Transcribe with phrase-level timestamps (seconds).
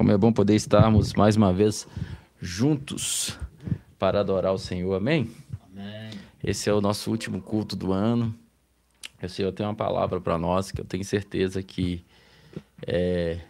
[0.00, 1.86] Como é bom poder estarmos mais uma vez
[2.40, 3.38] juntos
[3.98, 4.94] para adorar o Senhor.
[4.94, 5.30] Amém?
[5.70, 6.10] Amém.
[6.42, 8.34] Esse é o nosso último culto do ano.
[9.22, 12.02] O Senhor tem uma palavra para nós que eu tenho certeza que
[12.86, 13.40] é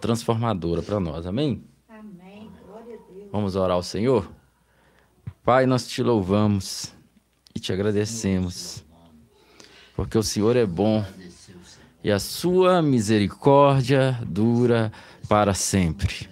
[0.00, 1.26] transformadora para nós.
[1.26, 1.64] Amém?
[1.88, 2.48] Amém.
[2.64, 3.28] Glória a Deus.
[3.32, 4.30] Vamos orar ao Senhor?
[5.42, 6.94] Pai, nós te louvamos
[7.52, 8.84] e te agradecemos,
[9.96, 11.04] porque o Senhor é bom
[12.06, 14.92] e a sua misericórdia dura
[15.26, 16.28] para sempre.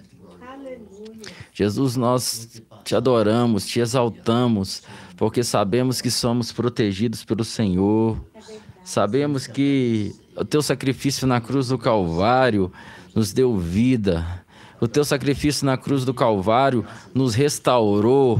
[1.53, 4.83] Jesus, nós te adoramos, te exaltamos,
[5.17, 8.19] porque sabemos que somos protegidos pelo Senhor.
[8.85, 12.73] Sabemos que o teu sacrifício na cruz do Calvário
[13.15, 14.45] nos deu vida.
[14.81, 18.39] O teu sacrifício na cruz do Calvário nos restaurou.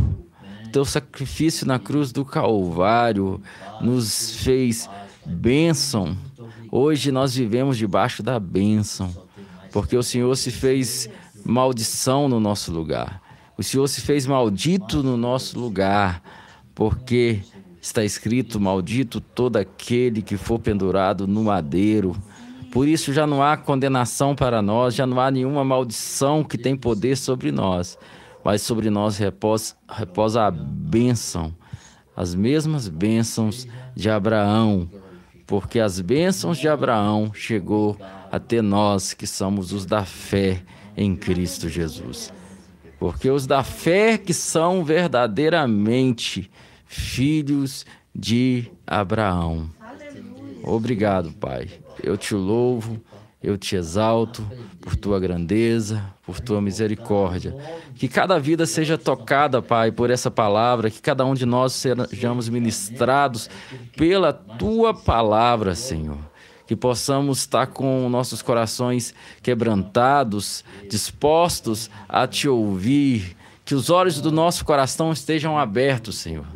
[0.67, 3.41] O teu sacrifício na cruz do Calvário
[3.81, 4.91] nos fez
[5.25, 6.17] bênção.
[6.71, 9.15] Hoje nós vivemos debaixo da bênção,
[9.75, 11.11] porque o Senhor se fez
[11.45, 13.21] maldição no nosso lugar.
[13.59, 16.23] O Senhor se fez maldito no nosso lugar,
[16.77, 17.41] porque
[17.83, 22.15] está escrito: Maldito todo aquele que for pendurado no madeiro.
[22.71, 26.77] Por isso já não há condenação para nós, já não há nenhuma maldição que tem
[26.77, 27.99] poder sobre nós,
[28.45, 31.53] mas sobre nós reposa, reposa a bênção,
[32.17, 34.89] as mesmas bênçãos de Abraão,
[35.49, 37.99] porque as bênçãos de Abraão chegou
[38.35, 40.61] até nós que somos os da fé
[40.97, 42.33] em Cristo Jesus.
[42.99, 46.51] Porque os da fé que são verdadeiramente
[46.85, 49.71] filhos de Abraão.
[50.65, 51.69] Obrigado, Pai.
[52.03, 53.01] Eu te louvo,
[53.41, 54.45] eu te exalto
[54.81, 57.55] por tua grandeza, por tua misericórdia.
[57.95, 62.49] Que cada vida seja tocada, Pai, por essa palavra, que cada um de nós sejamos
[62.49, 63.49] ministrados
[63.97, 66.34] pela tua palavra, Senhor
[66.67, 74.31] que possamos estar com nossos corações quebrantados, dispostos a te ouvir, que os olhos do
[74.31, 76.47] nosso coração estejam abertos, Senhor.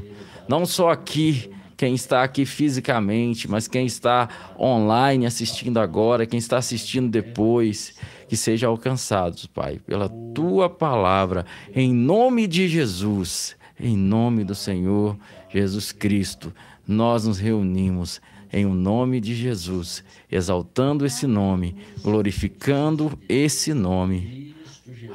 [0.48, 4.28] Não só aqui, quem está aqui fisicamente, mas quem está
[4.59, 7.94] online assistindo agora, quem está assistindo depois,
[8.28, 15.16] que sejam alcançados, Pai, pela tua palavra, em nome de Jesus, em nome do Senhor
[15.50, 16.53] Jesus Cristo,
[16.87, 18.21] nós nos reunimos
[18.53, 24.54] em o nome de Jesus, exaltando esse nome, glorificando esse nome.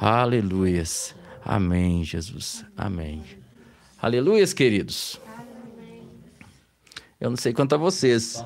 [0.00, 1.14] Aleluias.
[1.44, 2.64] Amém, Jesus.
[2.76, 3.22] Amém.
[4.00, 5.20] Aleluias, queridos.
[7.20, 8.44] Eu não sei quanto a vocês,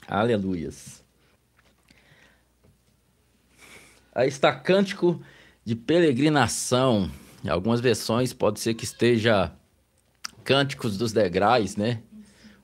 [0.08, 1.04] Aleluias.
[4.12, 5.24] Aí está cântico
[5.64, 7.21] de peregrinação.
[7.44, 9.52] Em algumas versões pode ser que esteja
[10.44, 12.02] Cânticos dos Degraus, né?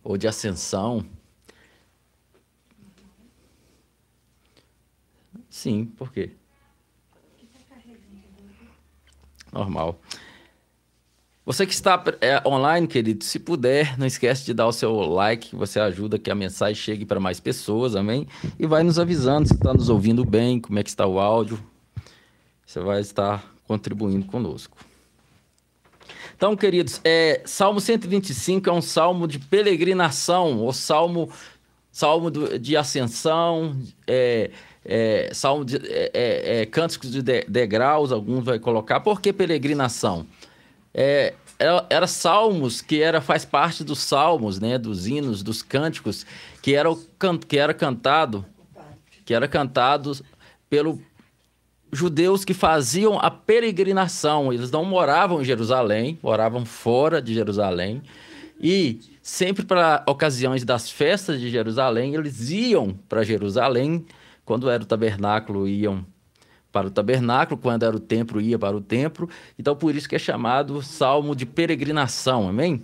[0.02, 1.04] Ou de Ascensão.
[5.50, 6.32] Sim, por quê?
[9.52, 10.00] normal.
[11.44, 15.56] Você que está é, online, querido, se puder, não esquece de dar o seu like,
[15.56, 18.26] você ajuda que a mensagem chegue para mais pessoas, amém?
[18.58, 21.58] E vai nos avisando se está nos ouvindo bem, como é que está o áudio.
[22.66, 24.76] Você vai estar contribuindo conosco.
[26.34, 31.30] Então, queridos, é, Salmo 125 é um salmo de peregrinação, ou salmo,
[31.92, 33.76] salmo do, de ascensão,
[34.06, 34.50] é,
[34.84, 39.00] é, salmo de é, é, é cânticos de degraus, alguns vai colocar.
[39.00, 40.24] Por que peregrinação?
[40.94, 46.24] É, era, era, salmos que era faz parte dos salmos, né, dos hinos, dos cânticos
[46.62, 46.88] que era
[47.48, 48.46] que era cantado,
[49.26, 50.16] que era cantado
[50.70, 51.02] pelo
[51.92, 54.52] judeus que faziam a peregrinação.
[54.52, 58.02] Eles não moravam em Jerusalém, moravam fora de Jerusalém.
[58.60, 64.04] E sempre para ocasiões das festas de Jerusalém, eles iam para Jerusalém.
[64.44, 66.04] Quando era o tabernáculo, iam
[66.72, 69.28] para o tabernáculo, quando era o templo, ia para o templo.
[69.58, 72.82] Então, por isso que é chamado salmo de peregrinação, amém?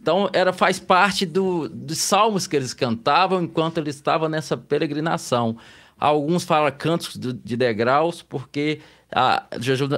[0.00, 5.58] Então, era, faz parte do, dos salmos que eles cantavam enquanto eles estavam nessa peregrinação.
[6.00, 8.80] Alguns falam cantos de degraus, porque
[9.12, 9.46] a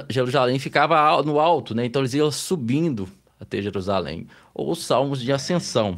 [0.09, 1.85] Jerusalém ficava no alto, né?
[1.85, 3.07] Então eles iam subindo
[3.39, 4.27] até Jerusalém.
[4.53, 5.97] Ou salmos de ascensão.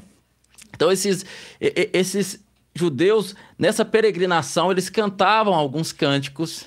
[0.75, 1.25] Então esses,
[1.59, 6.65] esses judeus, nessa peregrinação, eles cantavam alguns cânticos.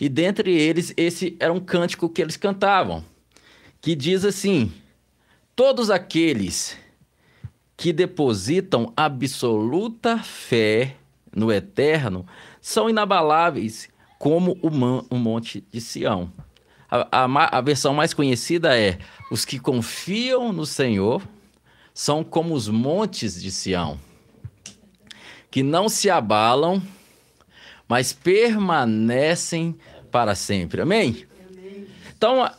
[0.00, 3.04] E dentre eles, esse era um cântico que eles cantavam,
[3.80, 4.72] que diz assim:
[5.56, 6.76] Todos aqueles
[7.76, 10.96] que depositam absoluta fé
[11.34, 12.26] no eterno
[12.60, 13.88] são inabaláveis
[14.18, 16.32] como o, man, o monte de Sião.
[16.90, 18.98] A, a, a versão mais conhecida é:
[19.30, 21.22] os que confiam no Senhor
[21.92, 23.98] são como os montes de Sião,
[25.50, 26.82] que não se abalam,
[27.88, 29.76] mas permanecem
[30.10, 30.80] para sempre.
[30.80, 31.26] Amém?
[32.16, 32.50] Então,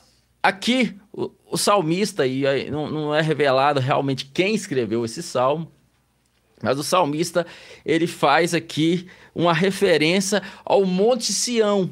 [0.43, 5.71] aqui, o, o salmista, e não, não, é revelado realmente quem escreveu esse salmo,
[6.65, 7.45] mas o salmista,
[7.85, 11.87] ele faz aqui uma referência ao Monte Sião,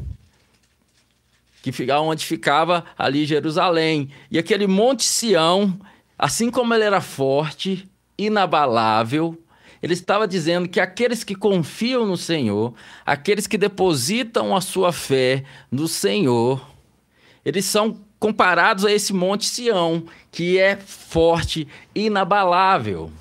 [1.61, 4.09] que fica onde ficava ali Jerusalém.
[4.31, 5.79] E aquele Monte Sião,
[6.17, 7.87] assim como ele era forte,
[8.17, 9.39] inabalável,
[9.79, 12.73] ele estava dizendo que aqueles que confiam no Senhor,
[13.05, 16.67] aqueles que depositam a sua fé no Senhor,
[17.45, 23.11] eles são comparados a esse Monte Sião, que é forte, inabalável.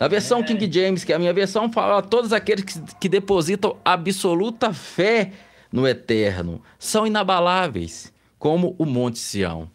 [0.00, 3.76] Na versão King James, que é a minha versão, fala todos aqueles que, que depositam
[3.84, 5.30] absoluta fé
[5.70, 9.70] no eterno são inabaláveis, como o Monte Sião.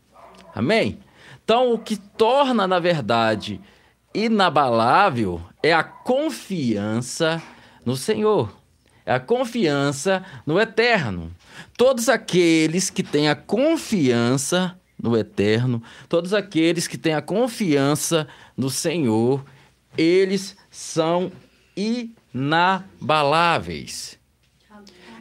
[0.55, 0.97] Amém?
[1.43, 3.61] Então, o que torna, na verdade,
[4.15, 7.39] inabalável é a confiança
[7.85, 8.51] no Senhor,
[9.05, 11.31] é a confiança no eterno.
[11.77, 18.27] Todos aqueles que têm a confiança no eterno, todos aqueles que têm a confiança
[18.57, 19.45] no Senhor,
[19.97, 21.31] eles são
[21.75, 24.19] inabaláveis.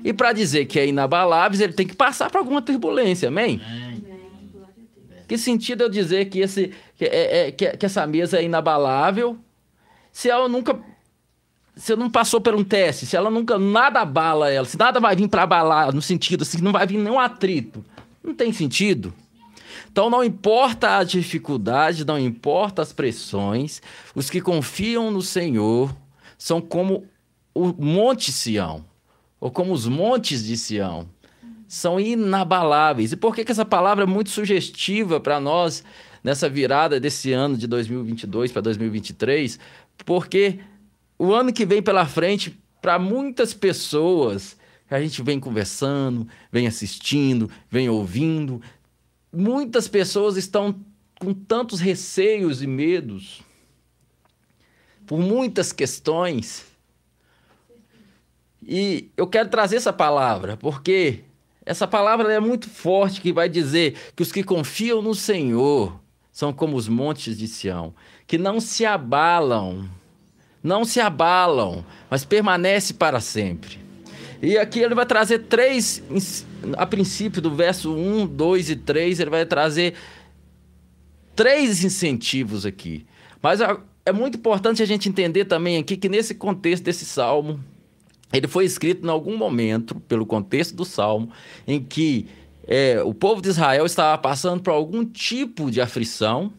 [0.05, 3.61] E para dizer que é inabaláveis, ele tem que passar por alguma turbulência, amém?
[3.65, 4.05] amém.
[5.27, 9.39] Que sentido eu dizer que, esse, que, é, é, que, que essa mesa é inabalável
[10.13, 10.79] se ela nunca
[11.77, 15.17] se não passou por um teste, se ela nunca nada abala ela, se nada vai
[15.17, 17.85] vir para abalar, no sentido assim, não vai vir nenhum atrito,
[18.23, 19.13] não tem sentido.
[19.95, 23.81] Então não importa a dificuldade, não importa as pressões,
[24.13, 25.97] os que confiam no Senhor
[26.37, 27.07] são como
[27.55, 28.85] o monte Sião,
[29.39, 31.09] ou como os montes de Sião.
[31.69, 33.13] São inabaláveis.
[33.13, 35.85] E por que, que essa palavra é muito sugestiva para nós
[36.25, 39.61] nessa virada desse ano de 2022 para 2023?
[40.05, 40.59] Porque
[41.17, 44.57] o ano que vem pela frente, para muitas pessoas,
[44.91, 48.61] a gente vem conversando, vem assistindo, vem ouvindo,
[49.35, 50.75] muitas pessoas estão
[51.19, 53.43] com tantos receios e medos
[55.07, 56.65] por muitas questões.
[58.63, 61.25] E eu quero trazer essa palavra, porque
[61.65, 66.01] essa palavra é muito forte que vai dizer que os que confiam no Senhor
[66.33, 67.95] são como os montes de Sião,
[68.27, 69.89] que não se abalam,
[70.63, 73.84] não se abalam, mas permanece para sempre.
[74.43, 76.03] E aqui ele vai trazer três,
[76.77, 79.95] a princípio do verso 1, 2 e 3, ele vai trazer
[81.35, 83.07] três incentivos aqui.
[83.43, 83.61] Mas
[84.05, 87.59] é muito importante a gente entender também aqui que nesse contexto desse salmo,
[88.33, 91.31] ele foi escrito em algum momento, pelo contexto do salmo,
[91.67, 92.27] em que
[92.67, 96.53] é, o povo de Israel estava passando por algum tipo de aflição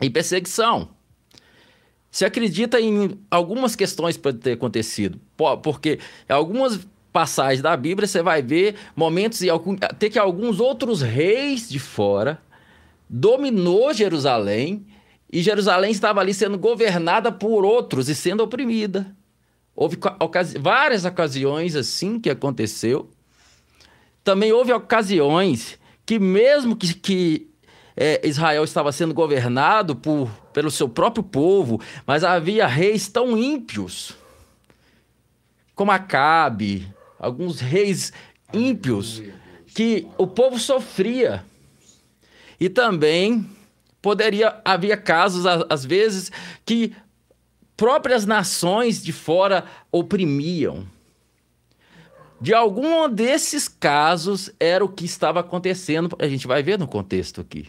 [0.00, 0.88] e perseguição.
[2.12, 5.18] Se acredita em algumas questões podem ter acontecido,
[5.62, 6.78] porque algumas
[7.10, 9.48] passagens da Bíblia, você vai ver momentos e
[9.80, 12.38] até que alguns outros reis de fora
[13.08, 14.86] dominou Jerusalém
[15.32, 19.06] e Jerusalém estava ali sendo governada por outros e sendo oprimida.
[19.74, 23.08] Houve ocasi várias ocasiões assim que aconteceu.
[24.22, 27.50] Também houve ocasiões que, mesmo que, que
[27.96, 34.16] é, Israel estava sendo governado por, pelo seu próprio povo, mas havia reis tão ímpios,
[35.74, 36.86] como Acabe,
[37.18, 38.12] alguns reis
[38.52, 39.22] ímpios,
[39.74, 41.44] que o povo sofria.
[42.60, 43.48] E também
[44.00, 46.30] poderia havia casos às vezes
[46.64, 46.94] que
[47.76, 50.86] próprias nações de fora oprimiam.
[52.40, 57.40] De algum desses casos era o que estava acontecendo, a gente vai ver no contexto
[57.40, 57.68] aqui.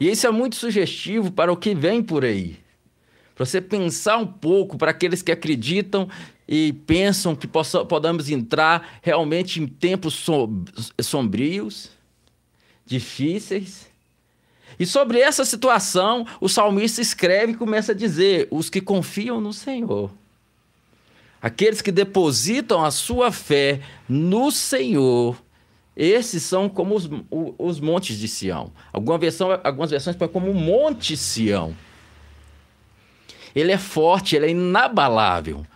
[0.00, 2.58] E isso é muito sugestivo para o que vem por aí.
[3.34, 6.08] Para você pensar um pouco para aqueles que acreditam
[6.46, 7.86] e pensam que possa,
[8.32, 10.26] entrar realmente em tempos
[11.00, 11.90] sombrios,
[12.84, 13.88] difíceis,
[14.78, 19.52] e sobre essa situação, o salmista escreve e começa a dizer: os que confiam no
[19.52, 20.10] Senhor.
[21.40, 25.40] Aqueles que depositam a sua fé no Senhor,
[25.98, 27.10] esses são como os,
[27.58, 28.70] os montes de Sião.
[28.92, 31.74] Alguma versão, algumas versões põem como Monte Sião.
[33.52, 35.66] Ele é forte, ele é inabalável.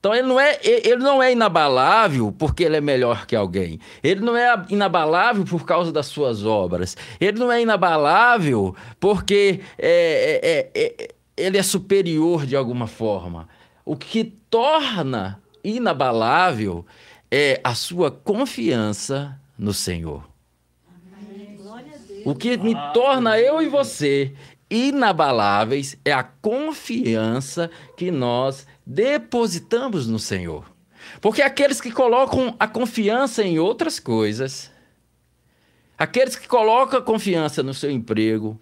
[0.00, 3.78] Então ele não, é, ele não é inabalável porque ele é melhor que alguém.
[4.02, 6.96] Ele não é inabalável por causa das suas obras.
[7.20, 13.48] Ele não é inabalável porque é, é, é, é, ele é superior de alguma forma.
[13.84, 16.84] O que torna inabalável
[17.34, 20.28] é a sua confiança no Senhor.
[22.26, 24.34] O que me torna eu e você
[24.70, 30.70] inabaláveis é a confiança que nós depositamos no Senhor.
[31.22, 34.70] Porque aqueles que colocam a confiança em outras coisas,
[35.96, 38.60] aqueles que colocam a confiança no seu emprego,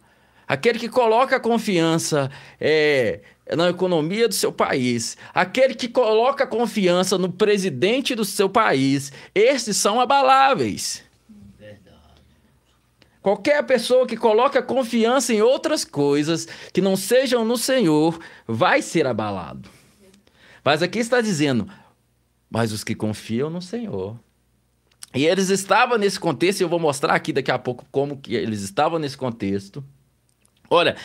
[0.51, 2.29] aquele que coloca a confiança
[2.61, 3.21] é,
[3.57, 9.13] na economia do seu país, aquele que coloca a confiança no presidente do seu país,
[9.33, 11.05] esses são abaláveis.
[13.23, 19.07] Qualquer pessoa que coloca confiança em outras coisas que não sejam no Senhor vai ser
[19.07, 19.71] abalado.
[20.65, 21.69] Mas aqui está dizendo,
[22.51, 24.19] mas os que confiam no Senhor.
[25.15, 28.35] E eles estavam nesse contexto, e eu vou mostrar aqui daqui a pouco como que
[28.35, 29.85] eles estavam nesse contexto.
[30.71, 30.97] Olha,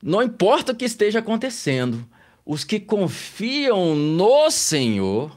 [0.00, 2.08] não importa o que esteja acontecendo,
[2.46, 5.36] os que confiam no Senhor,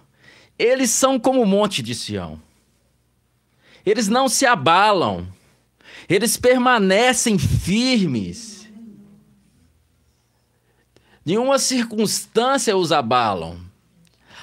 [0.57, 2.41] eles são como o monte de Sião.
[3.86, 5.27] Eles não se abalam.
[6.07, 8.55] Eles permanecem firmes
[11.25, 13.60] Nenhuma circunstância os abalam.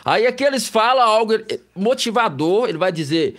[0.05, 1.35] Aí aqueles falam algo
[1.76, 3.38] motivador, ele vai dizer: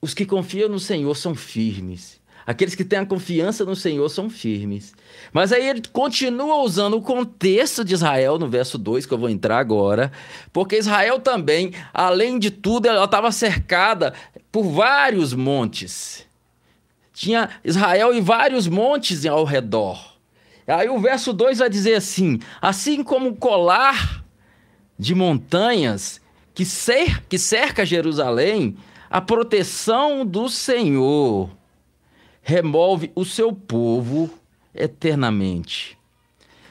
[0.00, 2.18] os que confiam no Senhor são firmes.
[2.46, 4.94] Aqueles que têm a confiança no Senhor são firmes.
[5.32, 9.28] Mas aí ele continua usando o contexto de Israel no verso 2, que eu vou
[9.28, 10.10] entrar agora,
[10.52, 14.14] porque Israel também, além de tudo, ela estava cercada
[14.50, 16.26] por vários montes.
[17.12, 20.16] Tinha Israel e vários montes ao redor.
[20.66, 24.24] Aí o verso 2 vai dizer assim: assim como o colar
[24.98, 26.20] de montanhas
[26.54, 28.76] que, cer que cerca Jerusalém,
[29.10, 31.50] a proteção do Senhor
[32.50, 34.28] remove o seu povo
[34.74, 35.96] eternamente.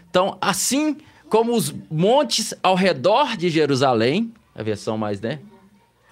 [0.09, 0.97] Então, assim
[1.29, 5.39] como os montes ao redor de Jerusalém, a versão mais, né?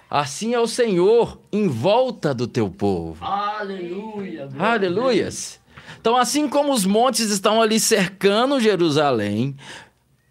[0.10, 3.26] Assim é o Senhor em volta do teu povo.
[3.26, 4.48] Aleluia.
[4.58, 5.60] Aleluias.
[6.00, 9.54] Então, assim como os montes estão ali cercando Jerusalém,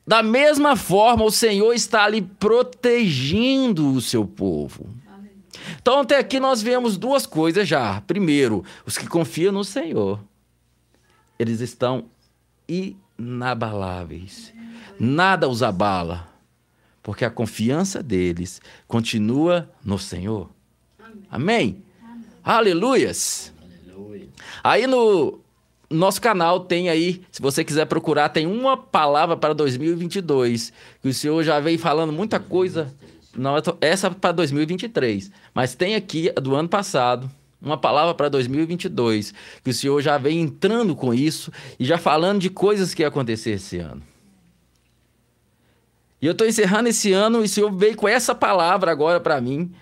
[0.06, 4.95] da mesma forma o Senhor está ali protegendo o seu povo.
[5.86, 8.00] Então, até aqui nós vemos duas coisas já.
[8.00, 10.18] Primeiro, os que confiam no Senhor,
[11.38, 12.06] eles estão
[12.66, 14.52] inabaláveis.
[14.98, 16.26] Nada os abala,
[17.04, 20.50] porque a confiança deles continua no Senhor.
[21.30, 21.84] Amém?
[22.02, 22.24] Amém?
[22.42, 23.52] Aleluias!
[23.86, 24.28] Aleluia.
[24.64, 25.38] Aí no
[25.88, 30.72] nosso canal tem aí, se você quiser procurar, tem uma palavra para 2022.
[31.00, 32.92] Que o senhor já veio falando muita coisa.
[33.36, 35.30] Não, essa para 2023.
[35.54, 39.34] Mas tem aqui do ano passado, uma palavra para 2022.
[39.62, 43.52] Que o senhor já vem entrando com isso e já falando de coisas que acontecer
[43.52, 44.02] esse ano.
[46.20, 49.40] E eu estou encerrando esse ano e o senhor veio com essa palavra agora para
[49.40, 49.72] mim.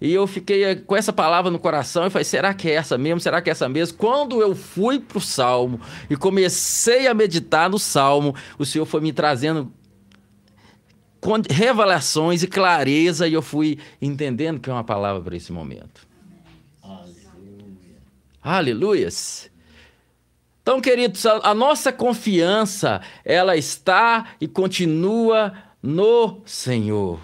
[0.00, 2.96] E eu fiquei eh, com essa palavra no coração e falei: será que é essa
[2.96, 3.20] mesmo?
[3.20, 3.98] Será que é essa mesmo?
[3.98, 9.00] Quando eu fui para o salmo e comecei a meditar no salmo, o Senhor foi
[9.02, 9.70] me trazendo
[11.50, 16.06] revelações e clareza e eu fui entendendo que é uma palavra para esse momento.
[16.82, 17.98] Aleluia.
[18.42, 19.50] Aleluias.
[20.62, 27.20] Então, queridos, a, a nossa confiança, ela está e continua no Senhor.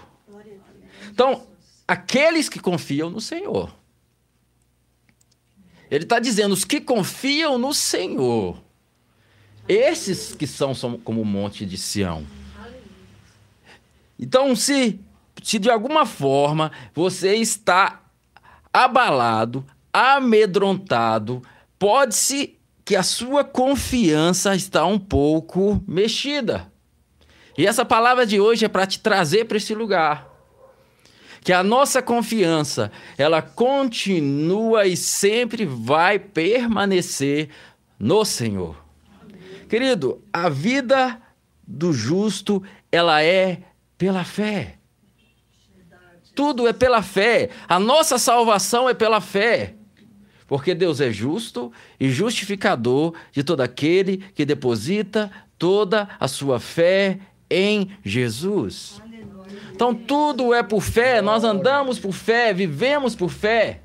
[1.11, 1.47] Então,
[1.87, 3.75] aqueles que confiam no Senhor.
[5.91, 8.61] Ele está dizendo: os que confiam no Senhor,
[9.69, 12.27] esses que são, são como o monte de Sião.
[14.19, 15.01] Então, se,
[15.43, 18.03] se de alguma forma você está
[18.73, 21.43] abalado, amedrontado,
[21.79, 26.71] pode-se que a sua confiança está um pouco mexida.
[27.59, 30.31] E essa palavra de hoje é para te trazer para esse lugar.
[31.43, 37.49] Que a nossa confiança, ela continua e sempre vai permanecer
[37.99, 38.77] no Senhor.
[39.69, 41.21] Querido, a vida
[41.67, 43.63] do justo, ela é
[43.99, 44.79] pela fé.
[46.35, 47.51] Tudo é pela fé.
[47.69, 49.75] A nossa salvação é pela fé.
[50.47, 57.19] Porque Deus é justo e justificador de todo aquele que deposita toda a sua fé
[57.51, 59.03] em Jesus.
[59.73, 63.81] Então tudo é por fé, nós andamos por fé, vivemos por fé.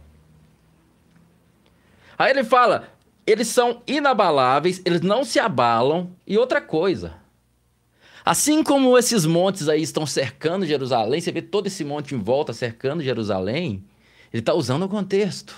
[2.18, 2.90] Aí ele fala:
[3.26, 6.12] eles são inabaláveis, eles não se abalam.
[6.26, 7.16] E outra coisa,
[8.26, 12.54] assim como esses montes aí estão cercando Jerusalém, você vê todo esse monte em volta
[12.54, 13.84] cercando Jerusalém,
[14.34, 15.56] ele está usando o contexto.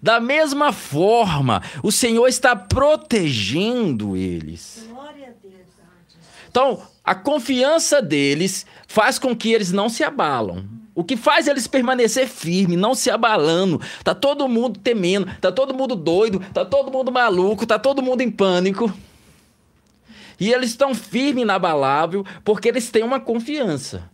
[0.00, 4.88] Da mesma forma, o Senhor está protegendo eles.
[6.50, 10.64] Então, a confiança deles faz com que eles não se abalam.
[10.94, 13.80] O que faz eles permanecer firmes, não se abalando.
[14.02, 18.20] Tá todo mundo temendo, tá todo mundo doido, tá todo mundo maluco, tá todo mundo
[18.20, 18.92] em pânico.
[20.38, 24.10] E eles estão firmes, inabalável, porque eles têm uma confiança.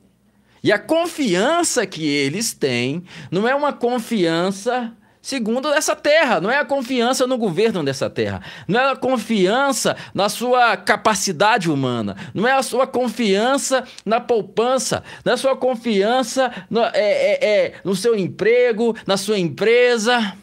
[0.63, 6.39] E a confiança que eles têm não é uma confiança segundo essa terra.
[6.39, 8.43] Não é a confiança no governo dessa terra.
[8.69, 12.15] Não é a confiança na sua capacidade humana.
[12.35, 15.03] Não é a sua confiança na poupança.
[15.25, 20.37] Não é a sua confiança no, é, é, é, no seu emprego, na sua empresa.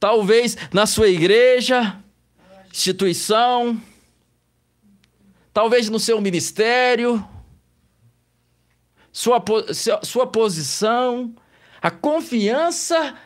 [0.00, 1.96] Talvez na sua igreja,
[2.78, 3.80] instituição.
[5.52, 7.26] Talvez no seu ministério.
[9.12, 9.42] Sua,
[10.02, 11.34] sua posição
[11.80, 13.16] a confiança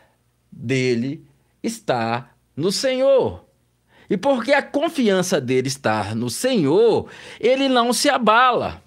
[0.51, 1.27] dele
[1.63, 3.45] está no Senhor.
[4.11, 7.09] E porque a confiança dele está no Senhor,
[7.41, 8.83] ele não se abala.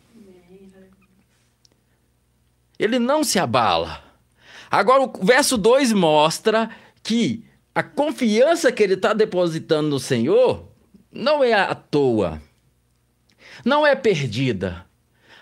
[2.78, 4.04] Ele não se abala.
[4.70, 6.70] Agora, o verso 2 mostra
[7.02, 7.45] que
[7.76, 10.72] a confiança que ele está depositando no Senhor
[11.12, 12.42] não é à toa,
[13.66, 14.86] não é perdida.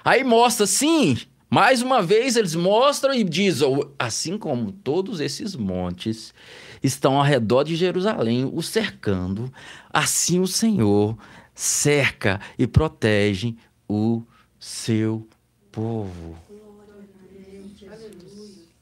[0.03, 1.15] Aí mostra, sim,
[1.47, 3.69] mais uma vez, eles mostram e dizem:
[3.99, 6.33] assim como todos esses montes
[6.81, 9.53] estão ao redor de Jerusalém, o cercando,
[9.91, 11.15] assim o Senhor
[11.53, 13.55] cerca e protege
[13.87, 14.23] o
[14.59, 15.27] seu
[15.71, 16.35] povo.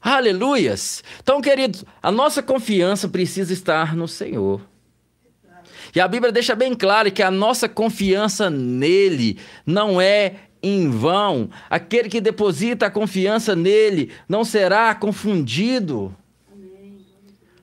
[0.02, 1.04] Aleluias!
[1.22, 4.60] Então, queridos, a nossa confiança precisa estar no Senhor.
[5.94, 11.50] E a Bíblia deixa bem claro que a nossa confiança nele não é em vão.
[11.68, 16.14] Aquele que deposita a confiança nele não será confundido.
[16.50, 17.06] Amém.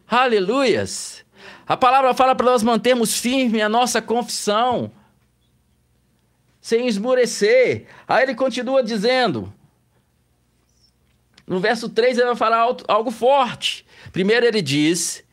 [0.08, 1.26] Aleluias.
[1.68, 4.92] A palavra fala para nós mantermos firme a nossa confissão,
[6.62, 7.86] sem esmurecer.
[8.08, 9.54] Aí ele continua dizendo,
[11.50, 13.84] no verso 3 ele vai falar algo forte.
[14.12, 15.24] Primeiro ele diz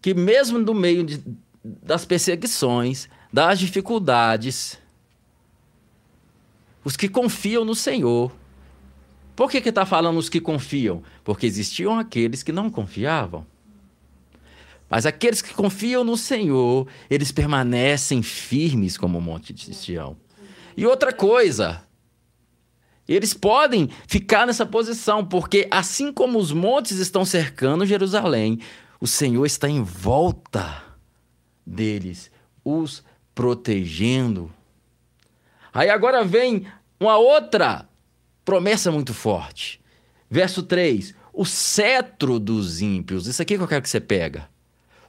[0.00, 1.20] que mesmo no meio de,
[1.64, 4.78] das perseguições, das dificuldades,
[6.84, 8.30] os que confiam no Senhor.
[9.34, 11.02] Por que está falando os que confiam?
[11.24, 13.44] Porque existiam aqueles que não confiavam.
[14.88, 20.16] Mas aqueles que confiam no Senhor, eles permanecem firmes como o monte de Sião.
[20.76, 21.83] E outra coisa,
[23.12, 28.60] eles podem ficar nessa posição, porque assim como os montes estão cercando Jerusalém,
[29.00, 30.82] o Senhor está em volta
[31.66, 32.30] deles,
[32.64, 34.50] os protegendo.
[35.72, 36.66] Aí agora vem
[36.98, 37.86] uma outra
[38.44, 39.80] promessa muito forte.
[40.30, 43.26] Verso 3: o cetro dos ímpios.
[43.26, 44.48] Isso aqui que eu quero que você pega.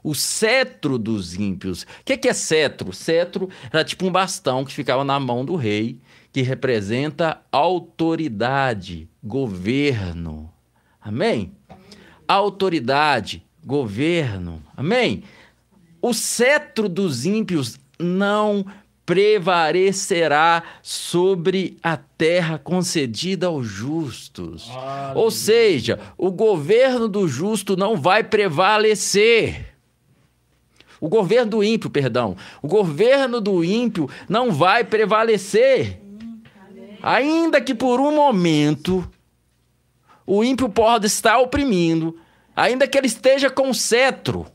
[0.04, 1.84] O cetro dos ímpios.
[1.84, 2.92] O que é cetro?
[2.92, 6.00] Cetro era tipo um bastão que ficava na mão do rei,
[6.36, 10.52] que representa autoridade, governo.
[11.00, 11.54] Amém?
[12.28, 14.62] Autoridade, governo.
[14.76, 15.24] Amém?
[16.02, 18.66] O cetro dos ímpios não
[19.06, 24.70] prevalecerá sobre a terra concedida aos justos.
[25.16, 29.74] Ou seja, o governo do justo não vai prevalecer.
[31.00, 32.36] O governo do ímpio, perdão.
[32.62, 36.04] O governo do ímpio não vai prevalecer.
[37.08, 39.08] Ainda que por um momento
[40.26, 42.20] o ímpio pode estar oprimindo,
[42.56, 44.48] ainda que ele esteja com cetro.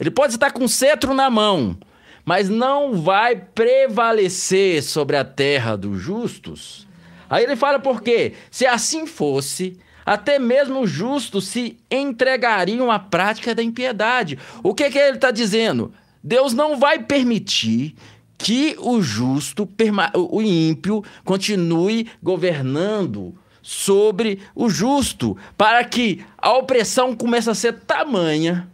[0.00, 1.76] Ele pode estar com cetro na mão,
[2.24, 6.88] mas não vai prevalecer sobre a terra dos justos.
[7.28, 8.32] Aí ele fala por quê?
[8.50, 14.38] Se assim fosse, até mesmo os justos se entregariam à prática da impiedade.
[14.62, 15.92] O que, que ele está dizendo?
[16.24, 17.94] Deus não vai permitir
[18.38, 19.68] que o justo,
[20.14, 28.68] o ímpio, continue governando sobre o justo, para que a opressão comece a ser tamanha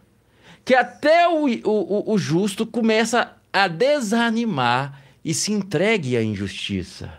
[0.64, 7.12] que até o, o, o justo começa a desanimar e se entregue à injustiça.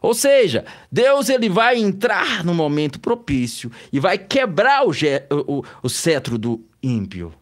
[0.00, 4.90] Ou seja, Deus ele vai entrar no momento propício e vai quebrar o,
[5.46, 7.32] o, o cetro do ímpio.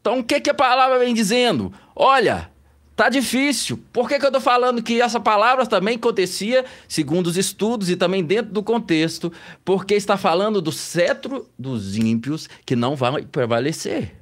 [0.00, 1.72] Então, o que, que a palavra vem dizendo?
[1.94, 2.50] Olha,
[2.96, 3.78] tá difícil.
[3.92, 7.96] Por que, que eu estou falando que essa palavra também acontecia, segundo os estudos e
[7.96, 9.32] também dentro do contexto?
[9.64, 14.20] Porque está falando do cetro dos ímpios que não vai prevalecer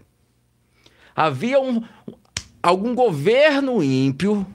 [1.18, 1.82] havia um,
[2.62, 4.46] algum governo ímpio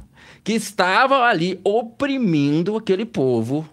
[0.46, 3.68] que estava ali oprimindo aquele povo.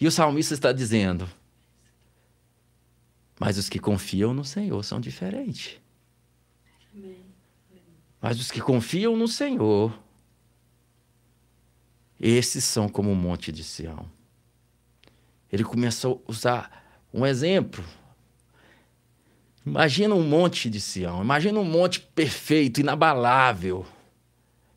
[0.00, 1.28] E o salmista está dizendo:
[3.40, 5.80] Mas os que confiam no Senhor são diferentes.
[8.20, 9.98] Mas os que confiam no Senhor,
[12.20, 14.08] esses são como o monte de Sião.
[15.50, 17.82] Ele começou a usar um exemplo
[19.64, 23.86] Imagina um monte de Sião, imagina um monte perfeito, inabalável.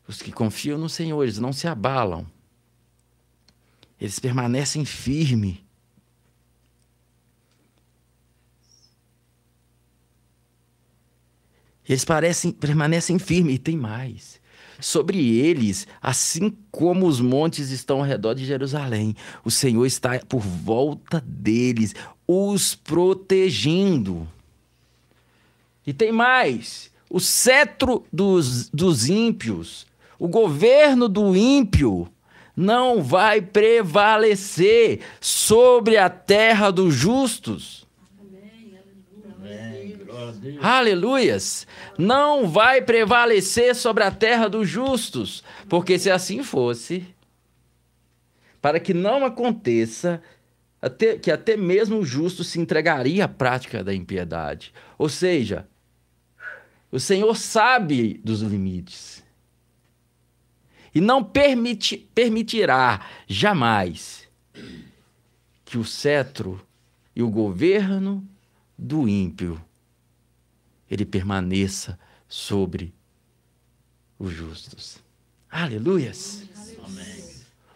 [0.06, 2.26] Os que confiam no Senhor, eles não se abalam.
[3.98, 5.63] Eles permanecem firmes.
[11.88, 14.42] Eles parecem, permanecem firmes e tem mais.
[14.80, 20.40] Sobre eles, assim como os montes estão ao redor de Jerusalém, o Senhor está por
[20.40, 21.94] volta deles,
[22.26, 24.26] os protegendo.
[25.86, 29.86] E tem mais: o cetro dos, dos ímpios,
[30.18, 32.08] o governo do ímpio,
[32.56, 37.84] não vai prevalecer sobre a terra dos justos.
[40.60, 41.66] Aleluias!
[41.98, 47.06] Não vai prevalecer sobre a terra dos justos, porque se assim fosse,
[48.60, 50.22] para que não aconteça,
[50.80, 54.72] até, que até mesmo o justo se entregaria à prática da impiedade.
[54.98, 55.66] Ou seja,
[56.90, 59.24] o Senhor sabe dos limites.
[60.94, 64.28] E não permiti, permitirá jamais
[65.64, 66.64] que o cetro
[67.16, 68.26] e o governo
[68.78, 69.60] do ímpio
[70.90, 72.94] ele permaneça sobre
[74.18, 74.98] os justos.
[75.50, 76.42] Aleluias.
[76.84, 77.24] Amém.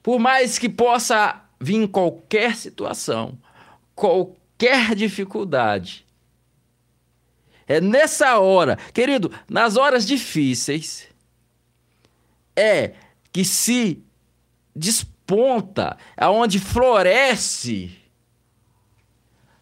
[0.02, 3.38] Por mais que possa vir qualquer situação,
[3.94, 6.06] qualquer dificuldade,
[7.66, 11.06] é nessa hora, querido, nas horas difíceis,
[12.56, 12.94] é
[13.30, 14.02] que se
[14.74, 17.98] desponta, aonde floresce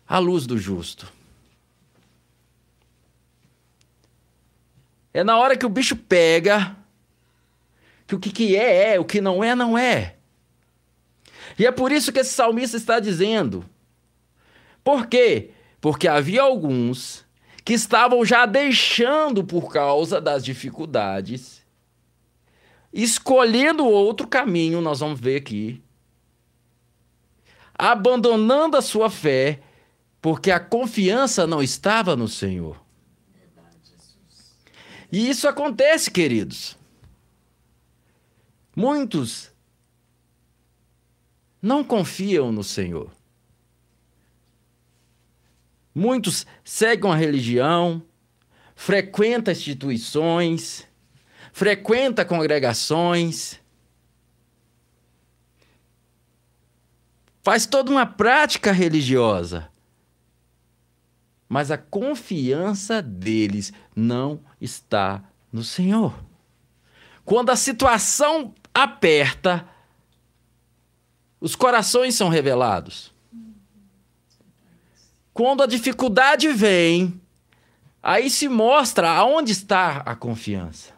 [0.07, 1.13] a luz do justo.
[5.17, 6.77] É na hora que o bicho pega,
[8.07, 10.17] que o que, que é, é, o que não é, não é.
[11.59, 13.65] E é por isso que esse salmista está dizendo.
[14.85, 15.53] Por quê?
[15.81, 17.25] Porque havia alguns
[17.65, 21.63] que estavam já deixando por causa das dificuldades,
[22.93, 25.83] escolhendo outro caminho, nós vamos ver aqui,
[27.73, 29.61] abandonando a sua fé,
[30.21, 32.85] porque a confiança não estava no Senhor.
[35.11, 36.77] E isso acontece, queridos.
[38.75, 39.51] Muitos
[41.63, 43.11] não confiam no Senhor.
[45.95, 48.03] Muitos seguem a religião,
[48.75, 50.87] frequentam instituições,
[51.53, 53.59] frequentam congregações,
[57.43, 59.71] faz toda uma prática religiosa.
[61.49, 66.15] Mas a confiança deles não está no Senhor.
[67.25, 69.67] Quando a situação aperta,
[71.41, 73.13] os corações são revelados.
[75.33, 77.21] Quando a dificuldade vem,
[78.09, 80.95] Aí se mostra aonde está a confiança.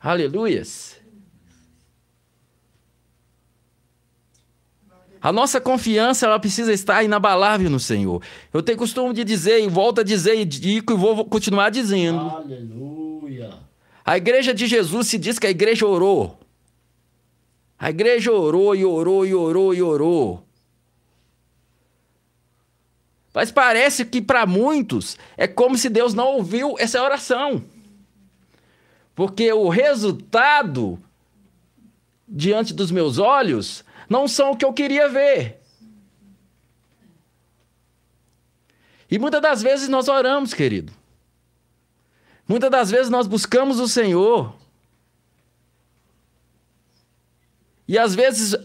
[0.00, 0.95] Aleluias.
[5.20, 8.22] A nossa confiança ela precisa estar inabalável no Senhor.
[8.52, 12.20] Eu tenho costume de dizer e volto a dizer e digo e vou continuar dizendo.
[12.20, 13.50] Aleluia.
[14.04, 16.38] A igreja de Jesus se diz que a igreja orou.
[17.78, 20.46] A igreja orou e orou e orou e orou.
[23.34, 27.62] Mas parece que para muitos é como se Deus não ouviu essa oração.
[29.14, 30.98] Porque o resultado
[32.26, 35.60] diante dos meus olhos não são o que eu queria ver.
[39.10, 40.92] E muitas das vezes nós oramos, querido.
[42.48, 44.54] Muitas das vezes nós buscamos o Senhor.
[47.88, 48.56] E às vezes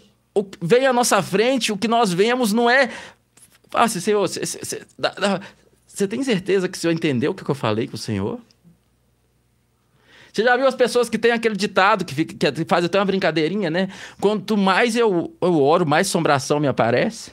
[0.61, 2.89] vem à nossa frente, o que nós vemos não é
[3.73, 4.41] ah, Senhor, você,
[5.87, 8.39] você tem certeza que o Senhor entendeu o que eu falei com o Senhor?
[10.31, 13.05] Você já viu as pessoas que têm aquele ditado que, fica, que faz até uma
[13.05, 13.89] brincadeirinha, né?
[14.19, 17.31] Quanto mais eu, eu oro, mais sombração me aparece.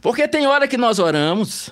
[0.00, 1.70] Porque tem hora que nós oramos.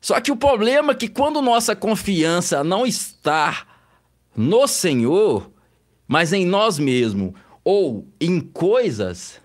[0.00, 3.66] Só que o problema é que quando nossa confiança não está
[4.36, 5.50] no Senhor,
[6.06, 7.32] mas em nós mesmos
[7.64, 9.40] ou em coisas,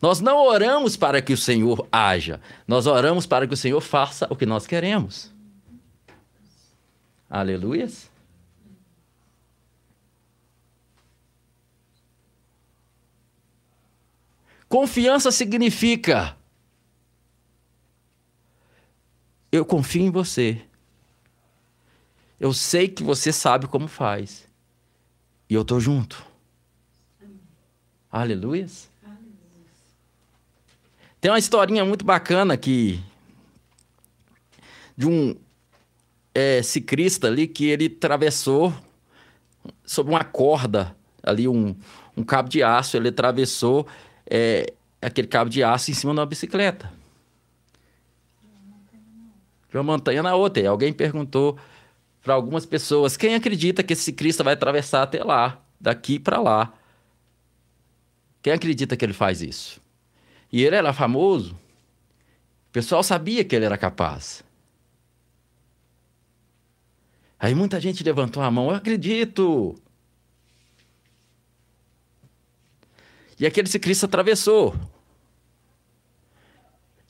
[0.00, 4.26] nós não oramos para que o Senhor haja, nós oramos para que o Senhor faça
[4.30, 5.32] o que nós queremos.
[7.28, 8.10] Aleluias.
[14.68, 16.36] Confiança significa
[19.50, 20.62] eu confio em você.
[22.38, 24.46] Eu sei que você sabe como faz.
[25.48, 26.24] E eu estou junto.
[28.10, 28.87] Aleluias.
[31.20, 33.00] Tem uma historinha muito bacana que
[34.96, 35.34] de um
[36.34, 38.72] é, ciclista ali que ele atravessou
[39.84, 41.74] sobre uma corda ali um,
[42.16, 43.86] um cabo de aço ele atravessou
[44.28, 46.90] é, aquele cabo de aço em cima de uma bicicleta
[49.70, 51.58] de uma montanha na outra e alguém perguntou
[52.22, 53.16] para algumas pessoas.
[53.16, 56.72] Quem acredita que esse ciclista vai atravessar até lá, daqui para lá?
[58.42, 59.80] Quem acredita que ele faz isso?
[60.50, 61.54] E ele era famoso.
[61.54, 64.44] O pessoal sabia que ele era capaz.
[67.38, 69.80] Aí muita gente levantou a mão, eu acredito.
[73.38, 74.74] E aquele ciclista atravessou.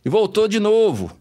[0.05, 1.16] E voltou de novo.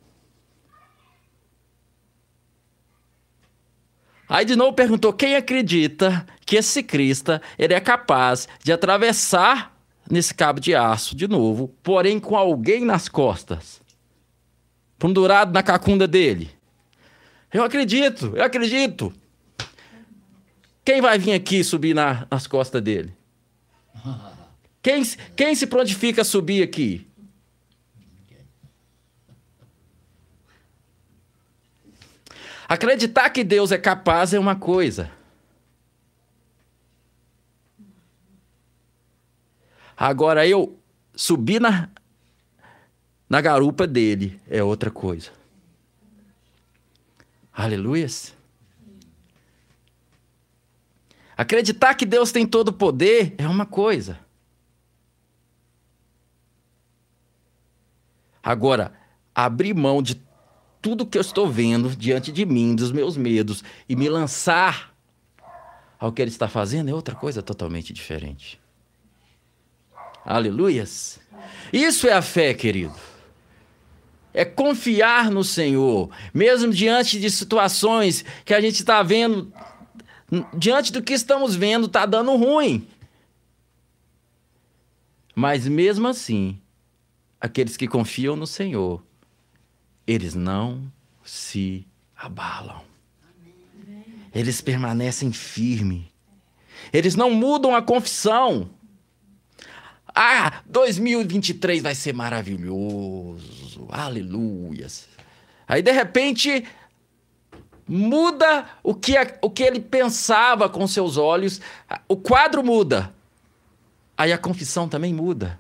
[4.28, 9.77] Aí de novo perguntou quem acredita que esse ciclista ele é capaz de atravessar
[10.10, 13.82] nesse cabo de aço de novo, porém com alguém nas costas,
[14.98, 16.50] pendurado na cacunda dele.
[17.54, 19.14] Eu acredito, eu acredito.
[20.84, 23.14] Quem vai vir aqui subir na, nas costas dele?
[24.82, 25.04] Quem,
[25.36, 27.06] quem se prontifica a subir aqui?
[32.68, 35.10] Acreditar que Deus é capaz é uma coisa.
[39.98, 40.78] Agora eu
[41.16, 41.90] subir na,
[43.28, 45.32] na garupa dele é outra coisa.
[47.52, 48.38] Aleluias.
[51.36, 54.20] Acreditar que Deus tem todo o poder é uma coisa.
[58.44, 58.94] Agora,
[59.34, 60.22] abrir mão de
[60.80, 64.96] tudo que eu estou vendo diante de mim, dos meus medos, e me lançar
[66.00, 68.60] ao que ele está fazendo é outra coisa totalmente diferente.
[70.28, 71.20] Aleluias.
[71.72, 72.94] Isso é a fé, querido.
[74.34, 79.52] É confiar no Senhor, mesmo diante de situações que a gente está vendo,
[80.56, 82.88] diante do que estamos vendo, está dando ruim.
[85.34, 86.60] Mas mesmo assim,
[87.42, 89.02] aqueles que confiam no Senhor
[90.08, 90.90] eles não
[91.24, 91.86] se
[92.16, 92.82] abalam.
[94.34, 96.06] Eles permanecem firmes.
[96.94, 98.70] Eles não mudam a confissão.
[100.20, 103.88] Ah, 2023 vai ser maravilhoso.
[103.92, 105.08] Aleluias.
[105.68, 106.66] Aí, de repente,
[107.88, 111.62] muda o que, o que ele pensava com seus olhos.
[112.08, 113.14] O quadro muda.
[114.18, 115.60] Aí a confissão também muda.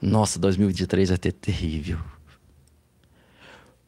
[0.00, 1.98] Nossa, 2023 vai ter terrível.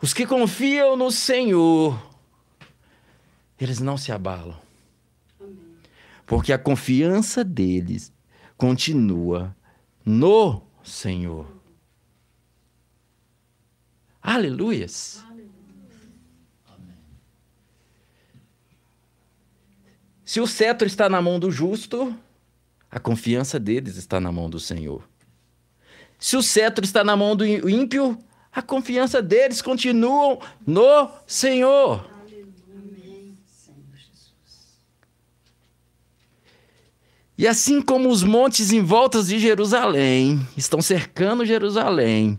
[0.01, 1.97] Os que confiam no Senhor,
[3.61, 4.61] eles não se abalam.
[6.27, 8.13] porque a confiança deles
[8.63, 9.57] continua
[10.07, 11.49] no Senhor.
[14.23, 15.21] Aleluias.
[20.25, 22.17] Se o cetro está na mão do justo,
[22.89, 25.03] a confiança deles está na mão do Senhor.
[26.17, 28.17] Se o cetro está na mão do ímpio,
[28.53, 32.12] a confiança deles continua no Senhor.
[37.37, 42.39] E assim como os montes em volta de Jerusalém estão cercando Jerusalém,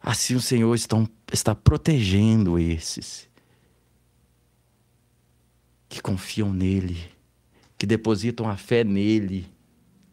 [0.00, 3.28] assim o Senhor estão, está protegendo esses
[5.88, 6.98] que confiam nele,
[7.76, 9.46] que depositam a fé nele.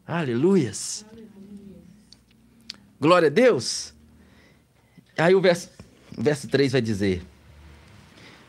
[0.06, 1.06] Aleluias.
[3.00, 3.94] Glória a Deus.
[5.16, 5.70] Aí o verso,
[6.16, 7.22] o verso 3 vai dizer: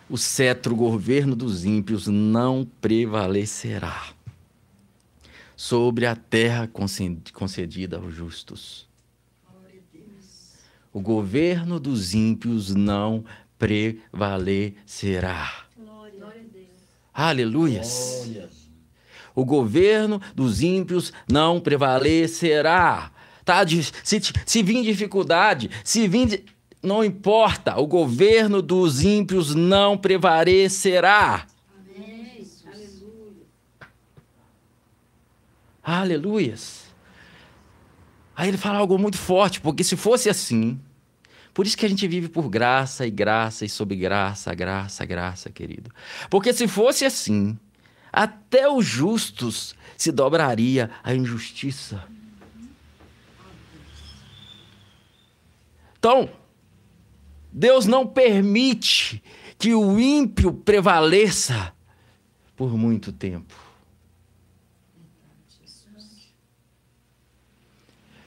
[0.10, 4.15] O cetro, o governo dos ímpios não prevalecerá
[5.56, 6.70] sobre a terra
[7.34, 8.88] concedida aos justos.
[10.92, 13.26] O governo dos ímpios não
[13.60, 15.66] prevalecerá.
[17.14, 18.30] Aleluias.
[19.34, 23.12] O governo dos ímpios não prevalecerá.
[23.44, 23.66] Tá?
[24.04, 26.46] Se, se vir dificuldade, se vir.
[26.82, 31.48] Não importa, o governo dos ímpios não prevalecerá.
[31.76, 32.46] Amém.
[35.86, 36.86] Aleluias.
[38.36, 40.80] Aí ele fala algo muito forte, porque se fosse assim,
[41.54, 45.52] por isso que a gente vive por graça e graça e sob graça, graça, graça,
[45.52, 45.92] querido.
[46.28, 47.58] Porque se fosse assim,
[48.12, 52.04] até os justos se dobraria à injustiça.
[56.00, 56.30] Então,
[57.52, 59.24] Deus não permite
[59.58, 61.74] que o ímpio prevaleça
[62.56, 63.65] por muito tempo.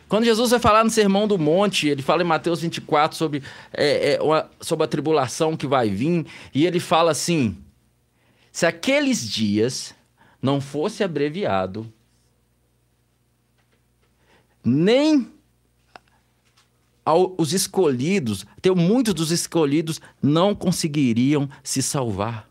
[0.09, 3.43] Quando Jesus vai falar no Sermão do Monte, ele fala em Mateus 24 sobre,
[3.73, 7.59] é, é, uma, sobre a tribulação que vai vir, e ele fala assim:
[8.51, 9.95] se aqueles dias
[10.41, 11.93] não fosse abreviado,
[14.65, 15.31] nem
[17.37, 22.49] os escolhidos, até muitos dos escolhidos não conseguiriam se salvar.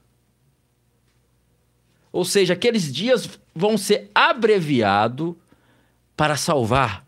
[2.11, 5.35] Ou seja, aqueles dias vão ser abreviados
[6.15, 7.06] para salvar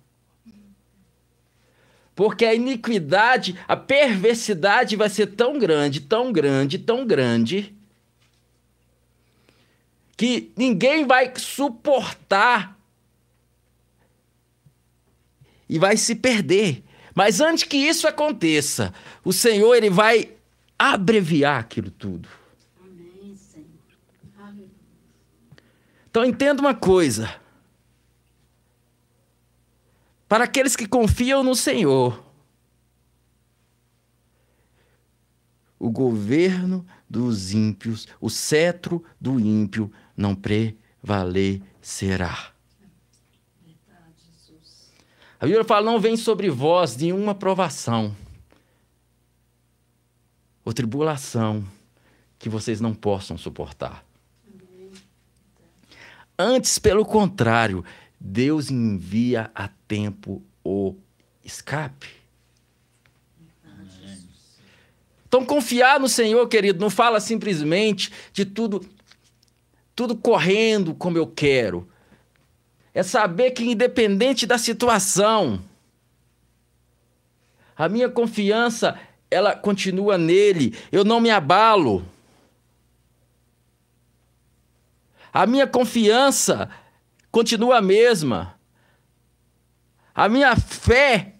[2.19, 7.73] porque a iniquidade, a perversidade vai ser tão grande, tão grande, tão grande,
[10.17, 12.77] que ninguém vai suportar
[15.69, 16.83] e vai se perder.
[17.15, 20.33] Mas antes que isso aconteça, o Senhor ele vai
[20.77, 22.27] abreviar aquilo tudo.
[22.83, 23.65] Amém, Senhor.
[26.09, 27.33] Então entenda uma coisa.
[30.29, 32.23] Para aqueles que confiam no Senhor,
[35.79, 42.51] o governo dos ímpios, o cetro do ímpio não prevalecerá.
[45.39, 48.15] A Bíblia fala: não vem sobre vós nenhuma provação
[50.63, 51.67] ou tribulação
[52.37, 54.05] que vocês não possam suportar.
[56.37, 57.83] Antes, pelo contrário,
[58.19, 60.95] Deus envia a tempo o
[61.43, 62.19] escape.
[65.27, 68.83] Então, confiar no Senhor, querido, não fala simplesmente de tudo,
[69.95, 71.87] tudo correndo como eu quero.
[72.93, 75.63] É saber que, independente da situação,
[77.77, 80.75] a minha confiança, ela continua nele.
[80.91, 82.03] Eu não me abalo.
[85.31, 86.69] A minha confiança,
[87.31, 88.59] continua a mesma.
[90.13, 91.35] A minha fé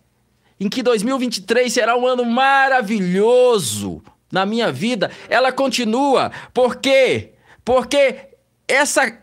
[0.60, 6.32] em que 2023 será um ano maravilhoso na minha vida, ela continua.
[6.54, 7.34] Por quê?
[7.64, 8.30] Porque
[8.68, 9.18] essa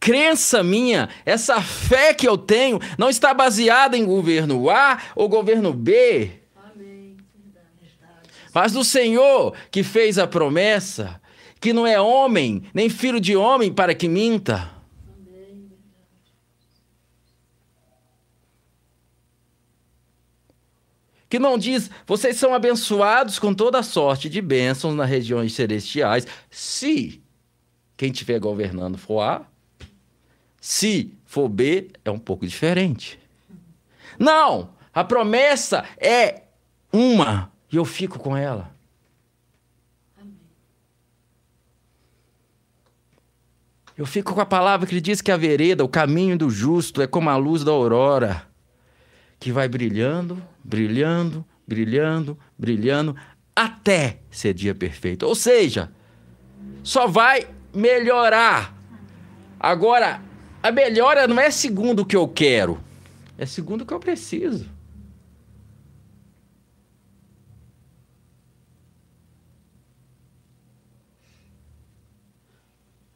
[0.00, 5.72] crença minha, essa fé que eu tenho, não está baseada em governo A ou governo
[5.72, 6.30] B.
[8.54, 11.20] Mas do Senhor que fez a promessa,
[11.60, 14.77] que não é homem, nem filho de homem para que minta.
[21.28, 27.22] Que não diz: vocês são abençoados com toda sorte de bênçãos nas regiões celestiais, se
[27.96, 29.46] quem estiver governando for A,
[30.60, 33.18] se for B, é um pouco diferente.
[34.18, 34.76] Não!
[34.94, 36.42] A promessa é
[36.92, 38.72] uma e eu fico com ela.
[43.96, 47.02] Eu fico com a palavra que ele diz que a vereda, o caminho do justo,
[47.02, 48.47] é como a luz da aurora,
[49.38, 53.16] que vai brilhando, brilhando, brilhando, brilhando,
[53.54, 55.24] até ser dia perfeito.
[55.26, 55.90] Ou seja,
[56.82, 58.74] só vai melhorar.
[59.60, 60.22] Agora,
[60.62, 62.80] a melhora não é segundo o que eu quero,
[63.36, 64.66] é segundo o que eu preciso.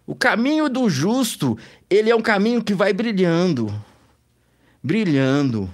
[0.06, 1.56] O caminho do justo,
[1.88, 3.72] ele é um caminho que vai brilhando,
[4.82, 5.70] brilhando,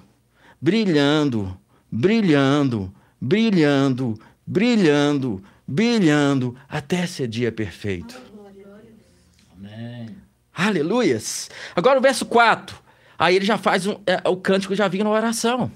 [0.61, 1.59] brilhando,
[1.91, 8.21] brilhando, brilhando, brilhando, brilhando, até ser dia perfeito.
[9.57, 10.17] Amém.
[10.55, 11.51] Aleluias.
[11.75, 12.77] Agora o verso 4.
[13.19, 15.71] Aí ele já faz um, é, o cântico já vinha na oração.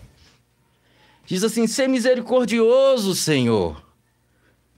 [1.27, 3.83] Diz assim: Ser misericordioso, Senhor,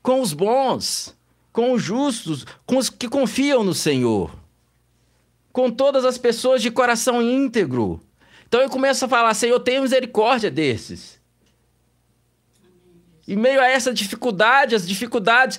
[0.02, 1.14] com os bons
[1.54, 4.34] com os justos, com os que confiam no Senhor,
[5.52, 8.00] com todas as pessoas de coração íntegro.
[8.54, 11.18] Então eu começo a falar, Senhor, tenha misericórdia desses.
[13.26, 15.58] Em meio a essa dificuldade, as dificuldades,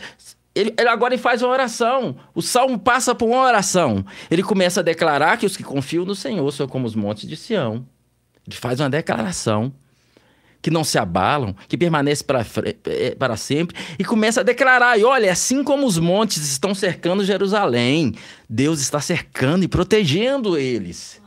[0.55, 2.15] ele, ele, agora ele faz uma oração.
[2.33, 4.05] O salmo passa por uma oração.
[4.31, 7.35] Ele começa a declarar que os que confiam no Senhor são como os montes de
[7.35, 7.85] Sião.
[8.47, 9.73] Ele faz uma declaração
[10.61, 12.45] que não se abalam, que permanecem para,
[12.85, 17.25] eh, para sempre, e começa a declarar: e olha, assim como os montes estão cercando
[17.25, 18.15] Jerusalém,
[18.49, 21.24] Deus está cercando e protegendo eles.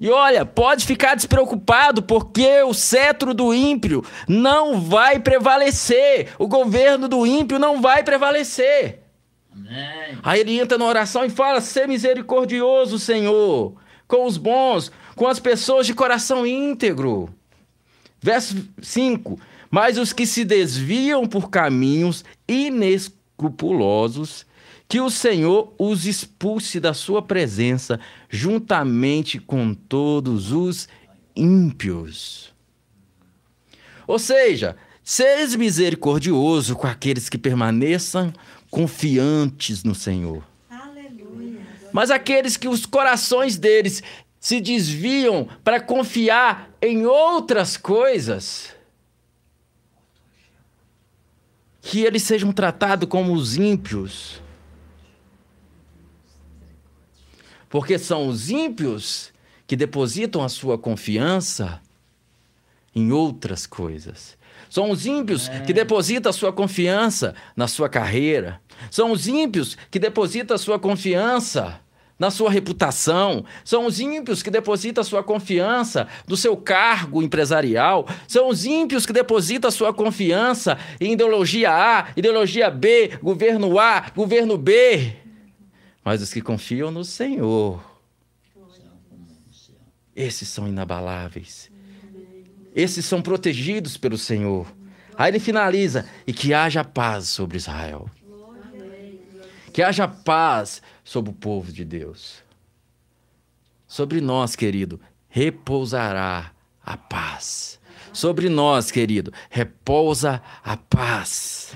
[0.00, 7.06] E olha, pode ficar despreocupado, porque o cetro do ímpio não vai prevalecer, o governo
[7.06, 9.02] do ímpio não vai prevalecer.
[9.52, 10.18] Amém.
[10.22, 13.74] Aí ele entra na oração e fala: Ser misericordioso, Senhor,
[14.08, 17.28] com os bons, com as pessoas de coração íntegro.
[18.22, 19.38] Verso 5:
[19.70, 24.46] Mas os que se desviam por caminhos inescrupulosos,
[24.88, 28.00] que o Senhor os expulse da sua presença,
[28.30, 30.88] juntamente com todos os
[31.34, 32.54] ímpios.
[34.06, 38.32] Ou seja, seja misericordioso com aqueles que permaneçam
[38.70, 40.44] confiantes no Senhor.
[40.70, 41.60] Aleluia.
[41.92, 44.02] Mas aqueles que os corações deles
[44.38, 48.74] se desviam para confiar em outras coisas,
[51.82, 54.40] que eles sejam tratados como os ímpios.
[57.70, 59.32] Porque são os ímpios
[59.66, 61.80] que depositam a sua confiança
[62.94, 64.36] em outras coisas.
[64.68, 65.60] São os ímpios é.
[65.60, 68.60] que depositam a sua confiança na sua carreira.
[68.90, 71.80] São os ímpios que depositam a sua confiança
[72.20, 78.06] na sua reputação, são os ímpios que depositam a sua confiança no seu cargo empresarial,
[78.28, 84.04] são os ímpios que depositam a sua confiança em ideologia A, ideologia B, governo A,
[84.14, 85.16] governo B.
[86.04, 87.84] Mas os que confiam no Senhor,
[90.14, 91.70] esses são inabaláveis.
[92.74, 94.66] Esses são protegidos pelo Senhor.
[95.16, 98.08] Aí ele finaliza: e que haja paz sobre Israel.
[99.72, 102.42] Que haja paz sobre o povo de Deus.
[103.86, 106.52] Sobre nós, querido, repousará
[106.84, 107.78] a paz.
[108.12, 111.74] Sobre nós, querido, repousa a paz.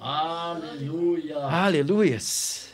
[0.00, 1.38] Aleluia.
[1.38, 2.73] Aleluias.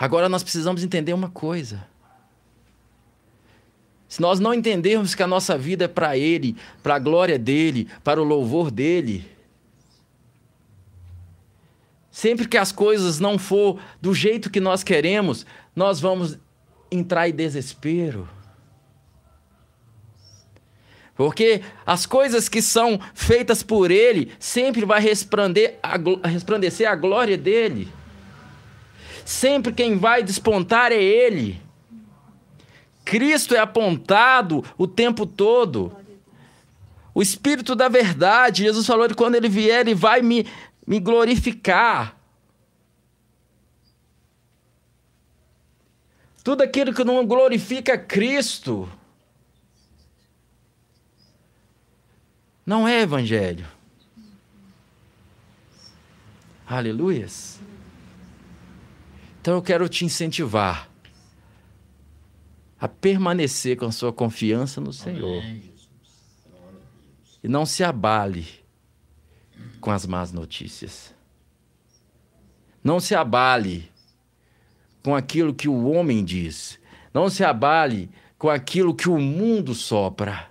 [0.00, 1.86] Agora nós precisamos entender uma coisa.
[4.08, 7.86] Se nós não entendermos que a nossa vida é para Ele, para a glória dEle,
[8.02, 9.30] para o louvor dEle,
[12.10, 16.38] Sempre que as coisas não for do jeito que nós queremos, nós vamos
[16.90, 18.28] entrar em desespero.
[21.14, 27.88] Porque as coisas que são feitas por Ele sempre vai resplandecer a glória dele.
[29.30, 31.62] Sempre quem vai despontar é Ele.
[33.04, 35.96] Cristo é apontado o tempo todo.
[37.14, 40.44] O Espírito da Verdade, Jesus falou que quando Ele vier, Ele vai me
[40.84, 42.16] me glorificar.
[46.42, 48.90] Tudo aquilo que não glorifica Cristo
[52.66, 53.68] não é evangelho.
[56.66, 57.59] Aleluias.
[59.40, 60.90] Então eu quero te incentivar
[62.78, 65.42] a permanecer com a sua confiança no Senhor.
[67.42, 68.46] E não se abale
[69.80, 71.14] com as más notícias.
[72.84, 73.90] Não se abale
[75.02, 76.78] com aquilo que o homem diz.
[77.12, 80.50] Não se abale com aquilo que o mundo sopra.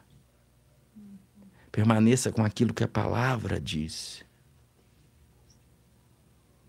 [1.72, 4.24] Permaneça com aquilo que a palavra diz.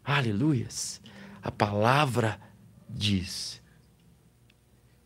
[0.05, 1.01] Aleluias.
[1.43, 2.39] A palavra
[2.89, 3.61] diz.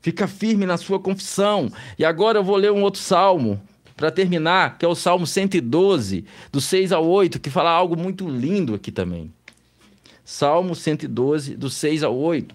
[0.00, 1.70] Fica firme na sua confissão.
[1.98, 3.60] E agora eu vou ler um outro salmo
[3.96, 8.28] para terminar, que é o Salmo 112, do 6 ao 8, que fala algo muito
[8.28, 9.32] lindo aqui também.
[10.24, 12.54] Salmo 112, do 6 ao 8.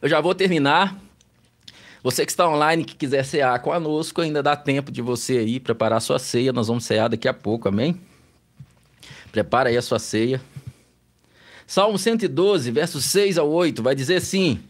[0.00, 0.98] Eu já vou terminar.
[2.02, 6.00] Você que está online, que quiser cear conosco, ainda dá tempo de você aí preparar
[6.00, 6.52] sua ceia.
[6.52, 8.00] Nós vamos cear daqui a pouco, amém?
[9.32, 10.40] Prepara aí a sua ceia.
[11.66, 14.62] Salmo 112, versos 6 ao 8, vai dizer assim: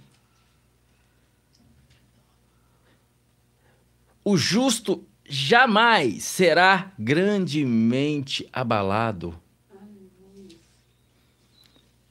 [4.24, 9.38] O justo jamais será grandemente abalado.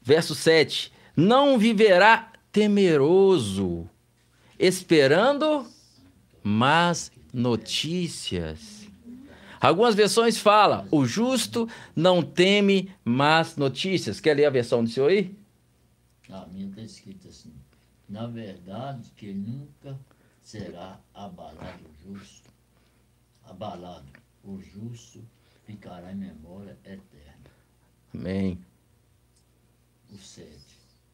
[0.02, 3.90] Verso 7: Não viverá temeroso,
[4.60, 5.66] esperando
[6.44, 8.75] más notícias.
[9.60, 14.20] Algumas versões falam: o justo não teme más notícias.
[14.20, 15.36] Quer ler a versão do senhor aí?
[16.30, 17.54] A minha está escrito assim:
[18.08, 19.98] na verdade, que nunca
[20.42, 22.50] será abalado o justo.
[23.44, 24.06] Abalado,
[24.44, 25.24] o justo
[25.66, 27.52] ficará em memória eterna.
[28.14, 28.60] Amém.
[30.12, 30.48] O 7.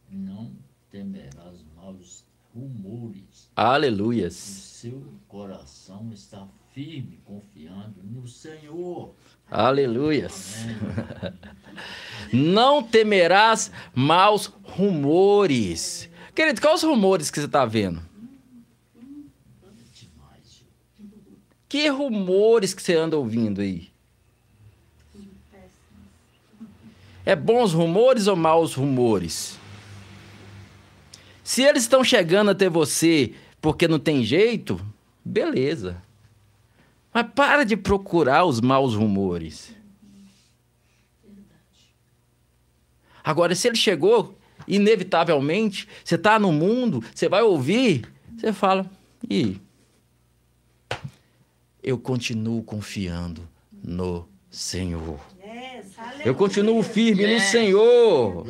[0.10, 0.52] Não
[0.90, 3.50] temerás maus rumores.
[3.56, 4.34] Aleluias.
[4.34, 9.14] O seu coração está firme, confiando no Senhor.
[9.50, 10.58] Aleluias.
[12.32, 16.10] Não temerás maus rumores.
[16.34, 18.02] Querido, quais os rumores que você está vendo?
[21.68, 23.90] Que rumores que você anda ouvindo aí?
[27.26, 29.58] É bons rumores ou maus rumores?
[31.44, 34.84] Se eles estão chegando até você porque não tem jeito,
[35.24, 36.02] beleza.
[37.14, 39.76] Mas para de procurar os maus rumores.
[43.24, 44.38] Agora, se ele chegou,
[44.68, 48.90] inevitavelmente, você está no mundo, você vai ouvir, você fala,
[49.30, 49.58] e
[51.84, 53.48] eu continuo confiando
[53.84, 55.20] no Senhor.
[56.24, 58.46] Eu continuo firme no Senhor.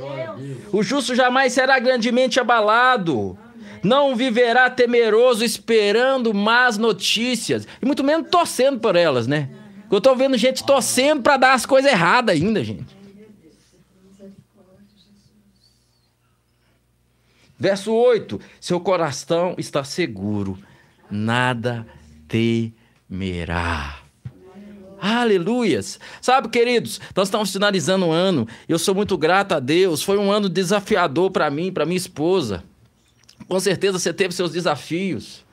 [0.72, 3.38] O justo jamais será grandemente abalado.
[3.84, 7.68] Não viverá temeroso esperando más notícias.
[7.82, 9.50] E muito menos torcendo por elas, né?
[9.92, 12.96] Eu tô vendo gente torcendo para dar as coisas erradas ainda, gente.
[17.58, 20.58] Verso 8: Seu coração está seguro,
[21.10, 21.86] nada
[22.28, 24.00] temerá.
[25.00, 26.00] Aleluias.
[26.22, 28.48] Sabe, queridos, nós estamos finalizando o ano.
[28.70, 30.04] Eu sou muito grato a Deus.
[30.04, 32.64] Foi um ano desafiador para mim, para minha esposa.
[33.52, 35.46] Com certeza você teve seus desafios.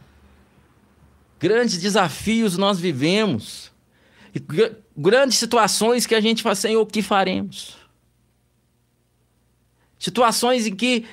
[1.37, 3.73] Grandes desafios nós vivemos.
[4.33, 4.41] E
[4.97, 7.77] grandes situações que a gente fala, Senhor, o que faremos?
[9.99, 11.07] Situações em que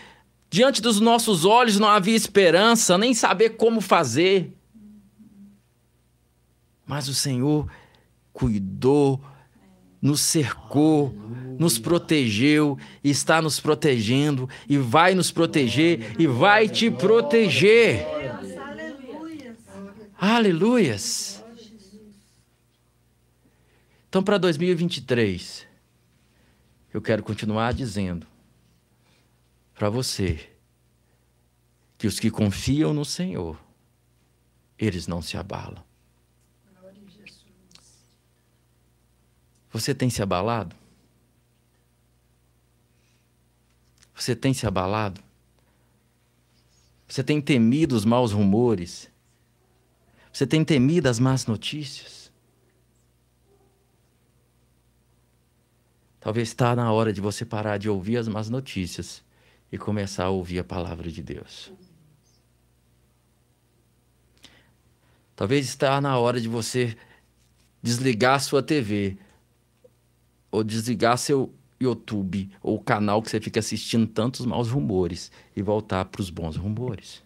[0.48, 4.56] diante dos nossos olhos não havia esperança, nem saber como fazer.
[6.86, 7.68] Mas o Senhor
[8.32, 9.20] cuidou,
[10.00, 11.16] nos cercou,
[11.60, 18.06] nos protegeu, está nos protegendo e vai nos proteger e vai te proteger.
[20.18, 21.44] Aleluias.
[24.08, 25.68] Então, para 2023,
[26.94, 28.26] eu quero continuar dizendo
[29.74, 30.50] para você
[31.98, 33.60] que os que confiam no Senhor,
[34.80, 35.84] eles não se abalam.
[39.72, 40.74] Você tem se abalado?
[44.16, 45.22] Você tem se abalado?
[47.08, 49.12] Você tem temido os maus rumores?
[50.32, 52.32] Você tem temido as más notícias?
[56.20, 59.24] Talvez está na hora de você parar de ouvir as más notícias
[59.72, 61.72] e começar a ouvir a palavra de Deus.
[65.36, 66.98] Talvez está na hora de você
[67.84, 69.18] desligar sua TV
[70.50, 76.06] ou desligar seu YouTube ou canal que você fica assistindo tantos maus rumores e voltar
[76.06, 77.24] para os bons rumores.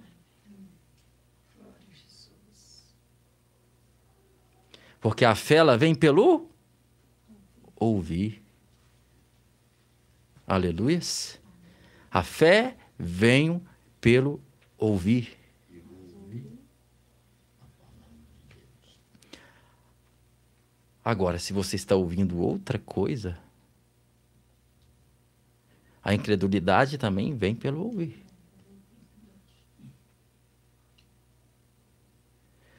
[5.00, 6.50] Porque a fé ela vem pelo
[7.76, 8.44] ouvir.
[10.46, 11.40] Aleluias.
[12.12, 13.62] A fé vem
[14.02, 14.42] pelo
[14.78, 15.38] ouvir.
[21.04, 23.38] Agora, se você está ouvindo outra coisa,
[26.10, 28.26] a incredulidade também vem pelo ouvir.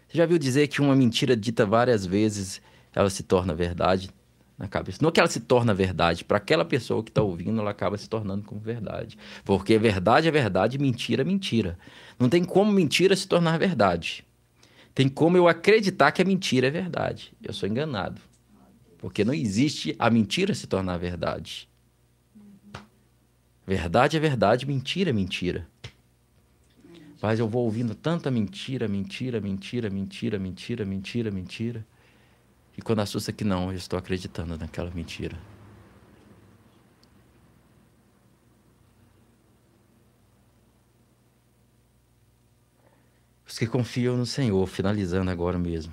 [0.09, 2.61] Você já viu dizer que uma mentira dita várias vezes,
[2.93, 4.11] ela se torna verdade
[4.59, 4.99] na cabeça.
[5.01, 6.25] Não que ela se torna verdade.
[6.25, 9.17] Para aquela pessoa que está ouvindo, ela acaba se tornando como verdade.
[9.45, 11.79] Porque verdade é verdade, mentira é mentira.
[12.19, 14.25] Não tem como mentira se tornar verdade.
[14.93, 17.33] Tem como eu acreditar que a mentira é verdade.
[17.41, 18.21] Eu sou enganado.
[18.99, 21.70] Porque não existe a mentira se tornar verdade.
[23.71, 25.65] Verdade é verdade, mentira é mentira.
[27.23, 31.87] Mas eu vou ouvindo tanta mentira, mentira, mentira, mentira, mentira, mentira, mentira.
[32.77, 35.39] E quando assusta que não, eu estou acreditando naquela mentira.
[43.47, 45.93] Os que confiam no Senhor, finalizando agora mesmo.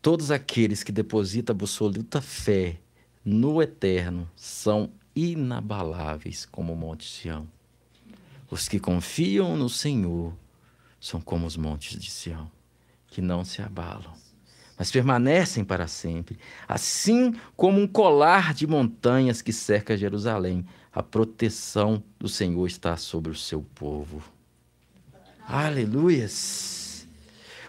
[0.00, 2.80] Todos aqueles que depositam absoluta fé
[3.22, 7.46] no eterno são inabaláveis como o Monte Sião.
[8.50, 10.32] Os que confiam no Senhor
[11.00, 12.50] são como os montes de Sião,
[13.08, 14.14] que não se abalam
[14.78, 16.38] mas permanecem para sempre.
[16.66, 20.64] Assim como um colar de montanhas que cerca Jerusalém,
[20.94, 24.22] a proteção do Senhor está sobre o seu povo.
[25.46, 27.08] Aleluias!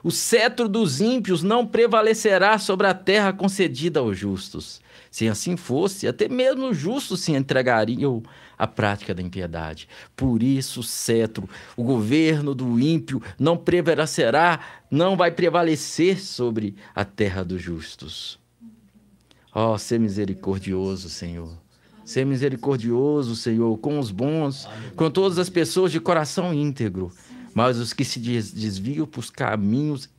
[0.04, 4.80] O cetro dos ímpios não prevalecerá sobre a terra concedida aos justos.
[5.12, 8.22] Se assim fosse, até mesmo os justos se entregariam
[8.58, 9.88] à prática da impiedade.
[10.16, 17.44] Por isso, cetro, o governo do ímpio, não prevalecerá, não vai prevalecer sobre a terra
[17.44, 18.40] dos justos.
[19.54, 21.52] Ó, oh, ser misericordioso, Senhor.
[22.06, 27.12] Ser misericordioso, Senhor, com os bons, com todas as pessoas de coração íntegro
[27.54, 30.10] mas os que se desviam para os caminhos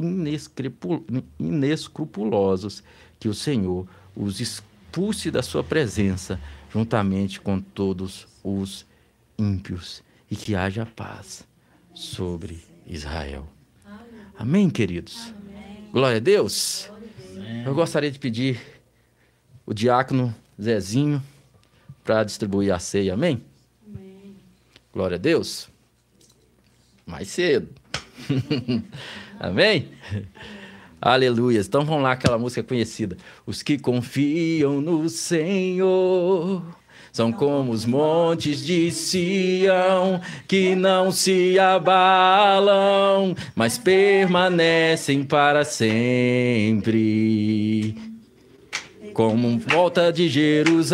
[1.38, 2.82] inescrupulosos,
[3.18, 3.86] que o Senhor
[4.16, 4.36] os
[4.90, 8.84] expulse da sua presença, juntamente com todos os
[9.38, 11.46] ímpios, e que haja paz
[11.94, 13.46] sobre Israel.
[14.36, 15.32] Amém, queridos?
[15.92, 16.90] Glória a Deus.
[17.64, 18.60] Eu gostaria de pedir
[19.64, 21.22] o diácono Zezinho
[22.02, 23.14] para distribuir a ceia.
[23.14, 23.44] Amém?
[24.92, 25.68] Glória a Deus.
[27.06, 27.68] Mais cedo.
[29.38, 29.88] Amém?
[31.00, 31.60] Aleluia.
[31.60, 33.16] Então vamos lá, aquela música conhecida.
[33.46, 36.62] Os que confiam no Senhor
[37.12, 46.90] são como os montes de Sião, que não se abalam, mas permanecem para sempre.
[49.20, 50.88] Como volta de Jerusalém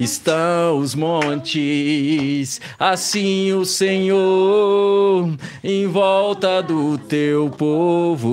[0.00, 5.32] estão os montes, assim o Senhor
[5.62, 8.26] em volta do teu povo.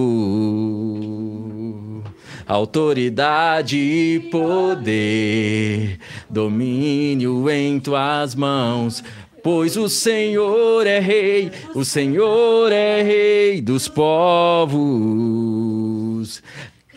[2.48, 9.04] Autoridade e poder, domínio em tuas mãos,
[9.42, 15.30] Pois o Senhor é rei, o Senhor é rei dos povos.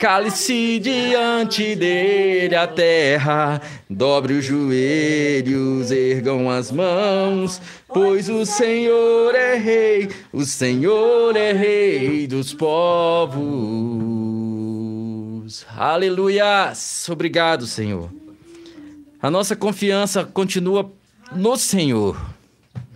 [0.02, 9.54] Cale-se diante dele a terra, dobre os joelhos, ergam as mãos, pois o Senhor é
[9.54, 13.44] rei, o Senhor é rei dos povos.
[15.76, 17.08] Aleluias!
[17.08, 18.10] Obrigado, Senhor.
[19.22, 20.90] A nossa confiança continua
[21.30, 22.20] no Senhor.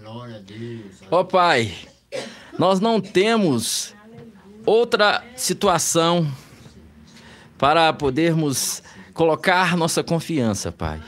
[0.03, 1.03] Glória a Deus.
[1.09, 1.73] Ó oh, Pai,
[2.59, 3.95] nós não temos
[4.67, 6.27] outra situação
[7.59, 8.83] para podermos
[9.15, 11.01] colocar nossa confiança, Pai.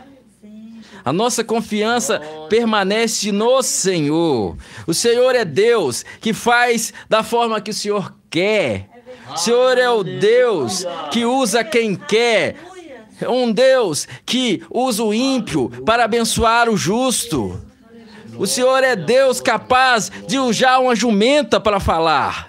[1.05, 4.57] A nossa confiança permanece no Senhor.
[4.86, 8.88] O Senhor é Deus que faz da forma que o Senhor quer.
[9.32, 12.57] O Senhor é o Deus que usa quem quer.
[13.28, 17.61] Um Deus que usa o ímpio para abençoar o justo.
[18.38, 22.47] O Senhor é Deus capaz de usar uma jumenta para falar.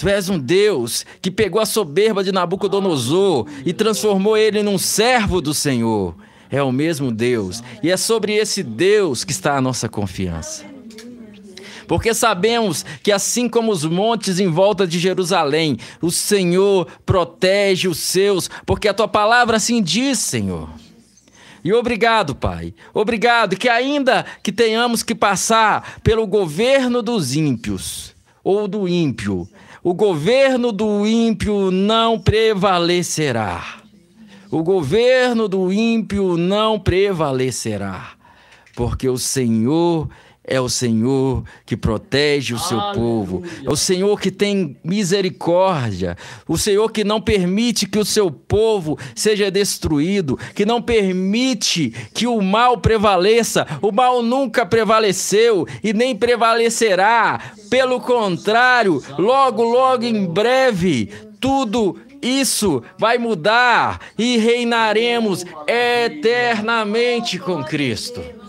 [0.00, 5.42] Tu és um Deus que pegou a soberba de Nabucodonosor e transformou ele num servo
[5.42, 6.16] do Senhor.
[6.50, 7.62] É o mesmo Deus.
[7.82, 10.64] E é sobre esse Deus que está a nossa confiança.
[11.86, 17.98] Porque sabemos que, assim como os montes em volta de Jerusalém, o Senhor protege os
[17.98, 20.70] seus, porque a tua palavra assim diz, Senhor.
[21.62, 22.72] E obrigado, Pai.
[22.94, 29.46] Obrigado que, ainda que tenhamos que passar pelo governo dos ímpios ou do ímpio,
[29.82, 33.80] o governo do ímpio não prevalecerá.
[34.50, 38.10] O governo do ímpio não prevalecerá,
[38.74, 40.08] porque o Senhor
[40.50, 43.00] é o Senhor que protege o seu Aleluia.
[43.00, 48.30] povo, é o Senhor que tem misericórdia, o Senhor que não permite que o seu
[48.32, 53.64] povo seja destruído, que não permite que o mal prevaleça.
[53.80, 57.40] O mal nunca prevaleceu e nem prevalecerá.
[57.70, 68.39] Pelo contrário, logo, logo em breve, tudo isso vai mudar e reinaremos eternamente com Cristo.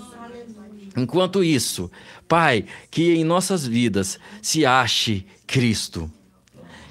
[0.96, 1.90] Enquanto isso,
[2.28, 6.12] Pai, que em nossas vidas se ache Cristo.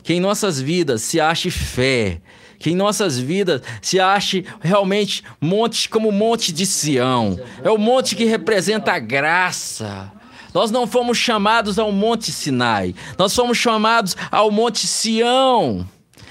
[0.02, 2.20] Que em nossas vidas se ache fé,
[2.58, 7.38] que em nossas vidas se ache realmente montes como o Monte de Sião.
[7.62, 10.12] É o monte que representa a graça.
[10.52, 15.86] Nós não fomos chamados ao Monte Sinai, nós fomos chamados ao Monte Sião.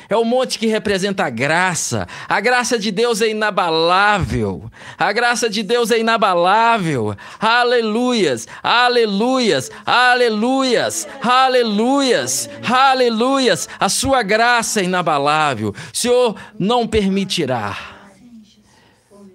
[0.09, 2.07] É o monte que representa a graça.
[2.27, 4.69] A graça de Deus é inabalável.
[4.97, 7.15] A graça de Deus é inabalável.
[7.39, 13.69] Aleluias, aleluias, aleluias, aleluias, aleluias.
[13.79, 15.69] A sua graça é inabalável.
[15.69, 17.77] O Senhor não permitirá.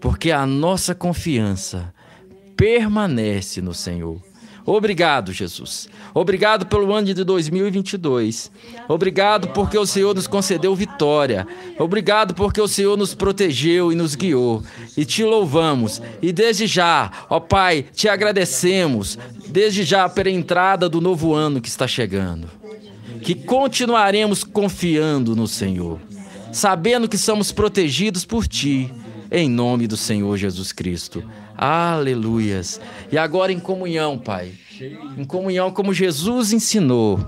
[0.01, 1.95] Porque a nossa confiança
[2.57, 4.21] permanece no Senhor.
[4.67, 5.89] Obrigado, Jesus.
[6.15, 8.51] Obrigado pelo ano de 2022.
[8.89, 11.47] Obrigado porque o Senhor nos concedeu vitória.
[11.79, 14.63] Obrigado porque o Senhor nos protegeu e nos guiou.
[14.97, 16.01] E te louvamos.
[16.23, 19.19] E desde já, ó Pai, te agradecemos.
[19.49, 22.49] Desde já pela entrada do novo ano que está chegando.
[23.21, 26.01] Que continuaremos confiando no Senhor,
[26.53, 28.93] sabendo que somos protegidos por Ti,
[29.35, 31.25] em nome do Senhor Jesus Cristo.
[31.57, 32.81] Aleluias.
[33.11, 34.53] E agora em comunhão, Pai.
[35.19, 37.19] Em comunhão como Jesus ensinou,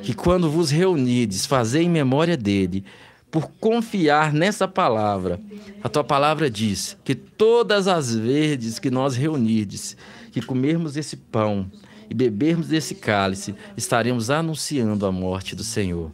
[0.00, 2.84] que quando vos reunides, fazei em memória dele,
[3.32, 5.40] por confiar nessa palavra.
[5.82, 9.96] A tua palavra diz que todas as vezes que nós reunirdes,
[10.30, 11.68] que comermos esse pão
[12.08, 16.12] e bebermos desse cálice, estaremos anunciando a morte do Senhor,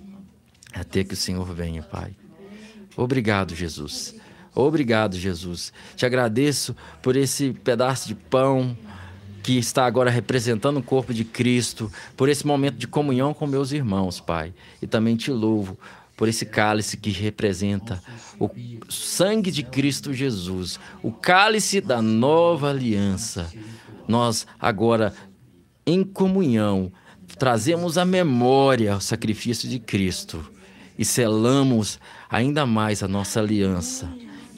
[0.73, 2.13] até que o Senhor venha, Pai.
[2.97, 4.15] Obrigado, Jesus.
[4.55, 5.73] Obrigado, Jesus.
[5.97, 8.77] Te agradeço por esse pedaço de pão
[9.43, 13.73] que está agora representando o corpo de Cristo, por esse momento de comunhão com meus
[13.73, 14.53] irmãos, Pai.
[14.83, 15.79] E também te louvo
[16.17, 18.03] por esse cálice que representa
[18.39, 18.51] o
[18.91, 23.51] sangue de Cristo Jesus, o cálice da nova aliança.
[24.07, 25.15] Nós agora,
[25.87, 26.93] em comunhão,
[27.39, 30.45] trazemos à memória o sacrifício de Cristo
[30.99, 31.99] e selamos
[32.29, 34.11] ainda mais a nossa aliança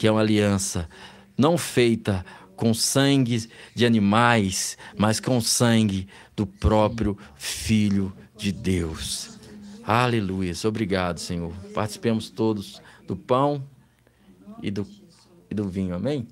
[0.03, 0.89] que é uma aliança
[1.37, 2.25] não feita
[2.57, 9.39] com sangue de animais, mas com sangue do próprio Filho de Deus.
[9.81, 10.51] Aleluia.
[10.65, 11.53] Obrigado, Senhor.
[11.73, 13.65] Participemos todos do pão
[14.61, 14.85] e do,
[15.49, 15.95] e do vinho.
[15.95, 16.27] Amém?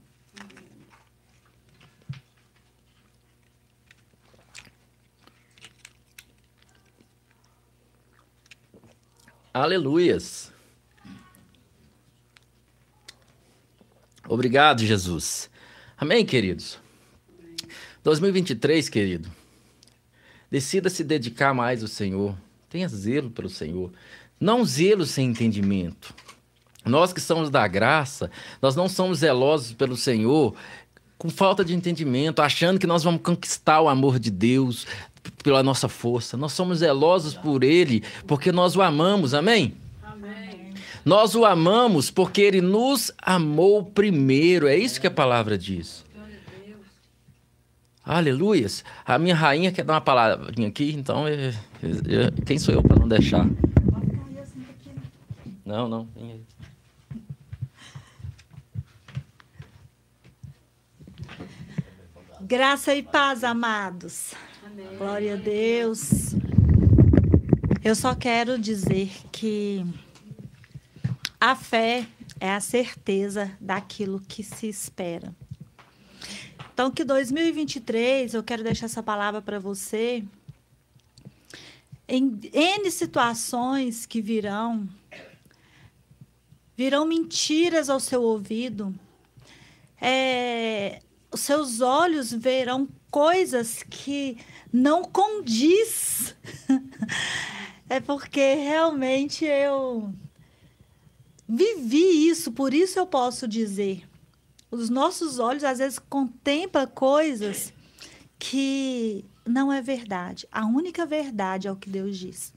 [9.53, 10.51] Aleluias.
[14.27, 15.49] Obrigado, Jesus.
[15.97, 16.79] Amém, queridos?
[18.03, 19.29] 2023, querido.
[20.49, 22.35] Decida se dedicar mais ao Senhor.
[22.69, 23.91] Tenha zelo pelo Senhor.
[24.39, 26.13] Não zelo sem entendimento.
[26.83, 30.55] Nós que somos da graça, nós não somos zelosos pelo Senhor
[31.17, 34.87] com falta de entendimento, achando que nós vamos conquistar o amor de Deus
[35.43, 36.35] pela nossa força.
[36.35, 39.35] Nós somos zelosos por Ele porque nós o amamos.
[39.35, 39.75] Amém?
[41.03, 44.67] Nós o amamos porque ele nos amou primeiro.
[44.67, 46.05] É isso que a palavra diz.
[48.03, 48.83] Aleluias.
[49.05, 52.97] A minha rainha quer dar uma palavrinha aqui, então eu, eu, quem sou eu para
[52.97, 53.47] não deixar?
[55.65, 56.07] Não, não.
[62.41, 64.33] Graça e paz, amados.
[64.65, 64.97] Amém.
[64.97, 66.35] Glória a Deus.
[67.83, 69.85] Eu só quero dizer que
[71.41, 72.05] a fé
[72.39, 75.35] é a certeza daquilo que se espera.
[76.71, 80.23] Então, que 2023, eu quero deixar essa palavra para você.
[82.07, 84.87] Em N situações que virão,
[86.77, 88.93] virão mentiras ao seu ouvido,
[89.99, 94.37] é, os seus olhos verão coisas que
[94.71, 96.35] não condiz.
[97.89, 100.13] é porque realmente eu
[101.51, 104.07] vivi isso, por isso eu posso dizer.
[104.71, 107.73] Os nossos olhos às vezes contemplam coisas
[108.39, 110.47] que não é verdade.
[110.49, 112.53] A única verdade é o que Deus diz.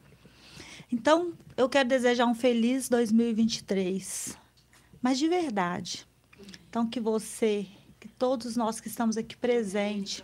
[0.93, 4.39] Então, eu quero desejar um feliz 2023,
[5.03, 6.07] mas de verdade.
[6.69, 7.67] Então, que você,
[7.99, 10.23] que todos nós que estamos aqui presentes,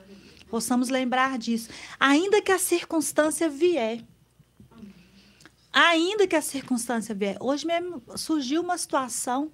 [0.48, 1.70] possamos lembrar disso.
[1.98, 4.04] Ainda que a circunstância vier,
[5.72, 7.36] ainda que a circunstância vier.
[7.40, 9.50] Hoje mesmo surgiu uma situação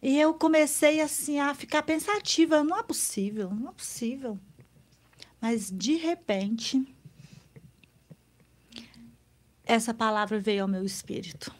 [0.00, 4.38] e eu comecei assim a ficar pensativa, não é possível, não é possível.
[5.40, 6.84] Mas de repente
[9.64, 11.54] essa palavra veio ao meu espírito.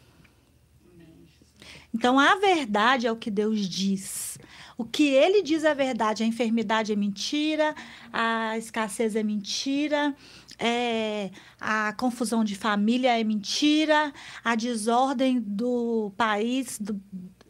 [1.95, 4.39] Então, a verdade é o que Deus diz.
[4.79, 6.23] O que ele diz é verdade.
[6.23, 7.75] A enfermidade é mentira,
[8.13, 10.17] a escassez é mentira,
[10.59, 11.31] é,
[11.61, 14.13] a confusão de família é mentira,
[14.45, 17.01] a desordem do país do,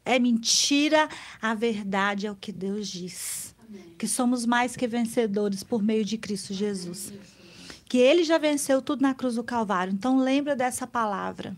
[0.05, 1.09] é mentira.
[1.41, 3.55] A verdade é o que Deus diz.
[3.69, 3.95] Amém.
[3.99, 7.13] Que somos mais que vencedores por meio de Cristo Jesus.
[7.85, 9.93] Que ele já venceu tudo na cruz do Calvário.
[9.93, 11.57] Então, lembra dessa palavra.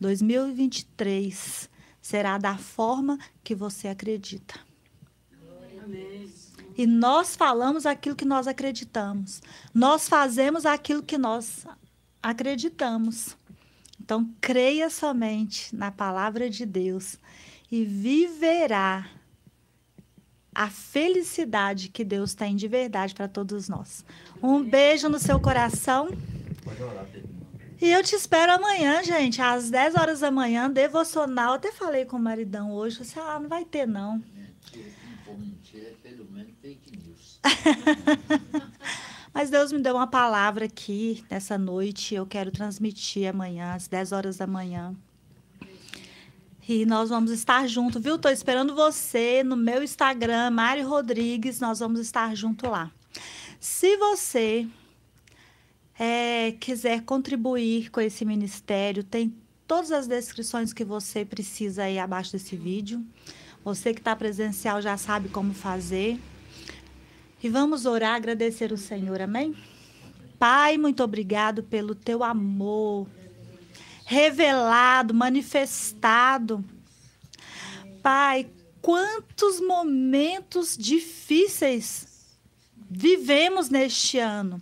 [0.00, 4.58] 2023 será da forma que você acredita.
[5.82, 6.43] Amém.
[6.76, 9.40] E nós falamos aquilo que nós acreditamos.
[9.72, 11.66] Nós fazemos aquilo que nós
[12.22, 13.36] acreditamos.
[14.00, 17.18] Então, creia somente na palavra de Deus
[17.70, 19.08] e viverá
[20.54, 24.04] a felicidade que Deus tem de verdade para todos nós.
[24.42, 26.08] Um beijo no seu coração.
[26.62, 27.06] Pode orar,
[27.80, 31.54] e eu te espero amanhã, gente, às 10 horas da manhã, devocional.
[31.54, 34.22] Até falei com o maridão hoje, você ah, não vai ter, não.
[34.32, 34.90] Mentira,
[35.38, 37.33] mentira, é pelo menos fake news.
[39.32, 42.14] Mas Deus me deu uma palavra aqui nessa noite.
[42.14, 44.94] Eu quero transmitir amanhã, às 10 horas da manhã.
[46.66, 48.14] E nós vamos estar juntos, viu?
[48.16, 51.60] Estou esperando você no meu Instagram, Mari Rodrigues.
[51.60, 52.90] Nós vamos estar junto lá.
[53.60, 54.66] Se você
[55.98, 59.34] é, quiser contribuir com esse ministério, tem
[59.66, 63.04] todas as descrições que você precisa aí abaixo desse vídeo.
[63.64, 66.18] Você que está presencial já sabe como fazer.
[67.44, 69.54] E vamos orar, agradecer o Senhor, amém?
[70.38, 73.06] Pai, muito obrigado pelo teu amor
[74.06, 76.64] revelado, manifestado.
[78.02, 78.46] Pai,
[78.80, 82.06] quantos momentos difíceis
[82.90, 84.58] vivemos neste ano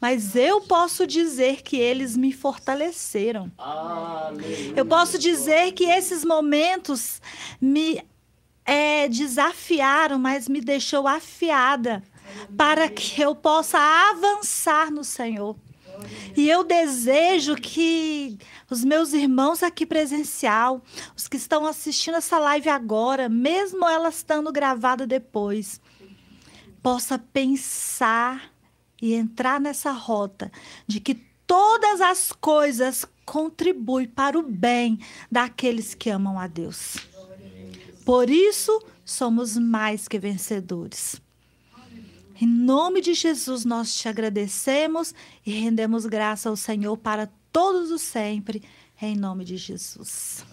[0.00, 3.50] mas eu posso dizer que eles me fortaleceram.
[3.56, 4.74] Aleluia.
[4.76, 7.20] Eu posso dizer que esses momentos
[7.60, 8.02] me
[8.66, 12.02] é, desafiaram, mas me deixou afiada
[12.56, 15.56] para que eu possa avançar no Senhor.
[16.36, 18.38] E eu desejo que
[18.68, 20.82] os meus irmãos aqui presencial,
[21.16, 25.80] os que estão assistindo essa live agora, mesmo ela estando gravada depois,
[26.82, 28.52] possa pensar
[29.00, 30.52] e entrar nessa rota
[30.86, 31.14] de que
[31.46, 34.98] todas as coisas contribuem para o bem
[35.30, 36.96] daqueles que amam a Deus.
[38.06, 41.20] Por isso, somos mais que vencedores.
[42.40, 45.12] Em nome de Jesus, nós te agradecemos
[45.44, 48.62] e rendemos graça ao Senhor para todos os sempre,
[49.02, 50.46] em nome de Jesus.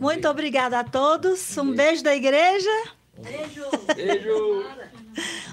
[0.00, 1.58] Muito obrigada a todos.
[1.58, 2.70] Um beijo da igreja.
[3.22, 3.64] Beijo.
[3.94, 4.64] Beijo.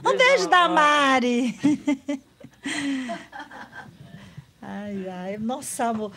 [0.05, 1.59] Um beijo da Mari.
[4.67, 6.11] Ai, ai, nossa, amor.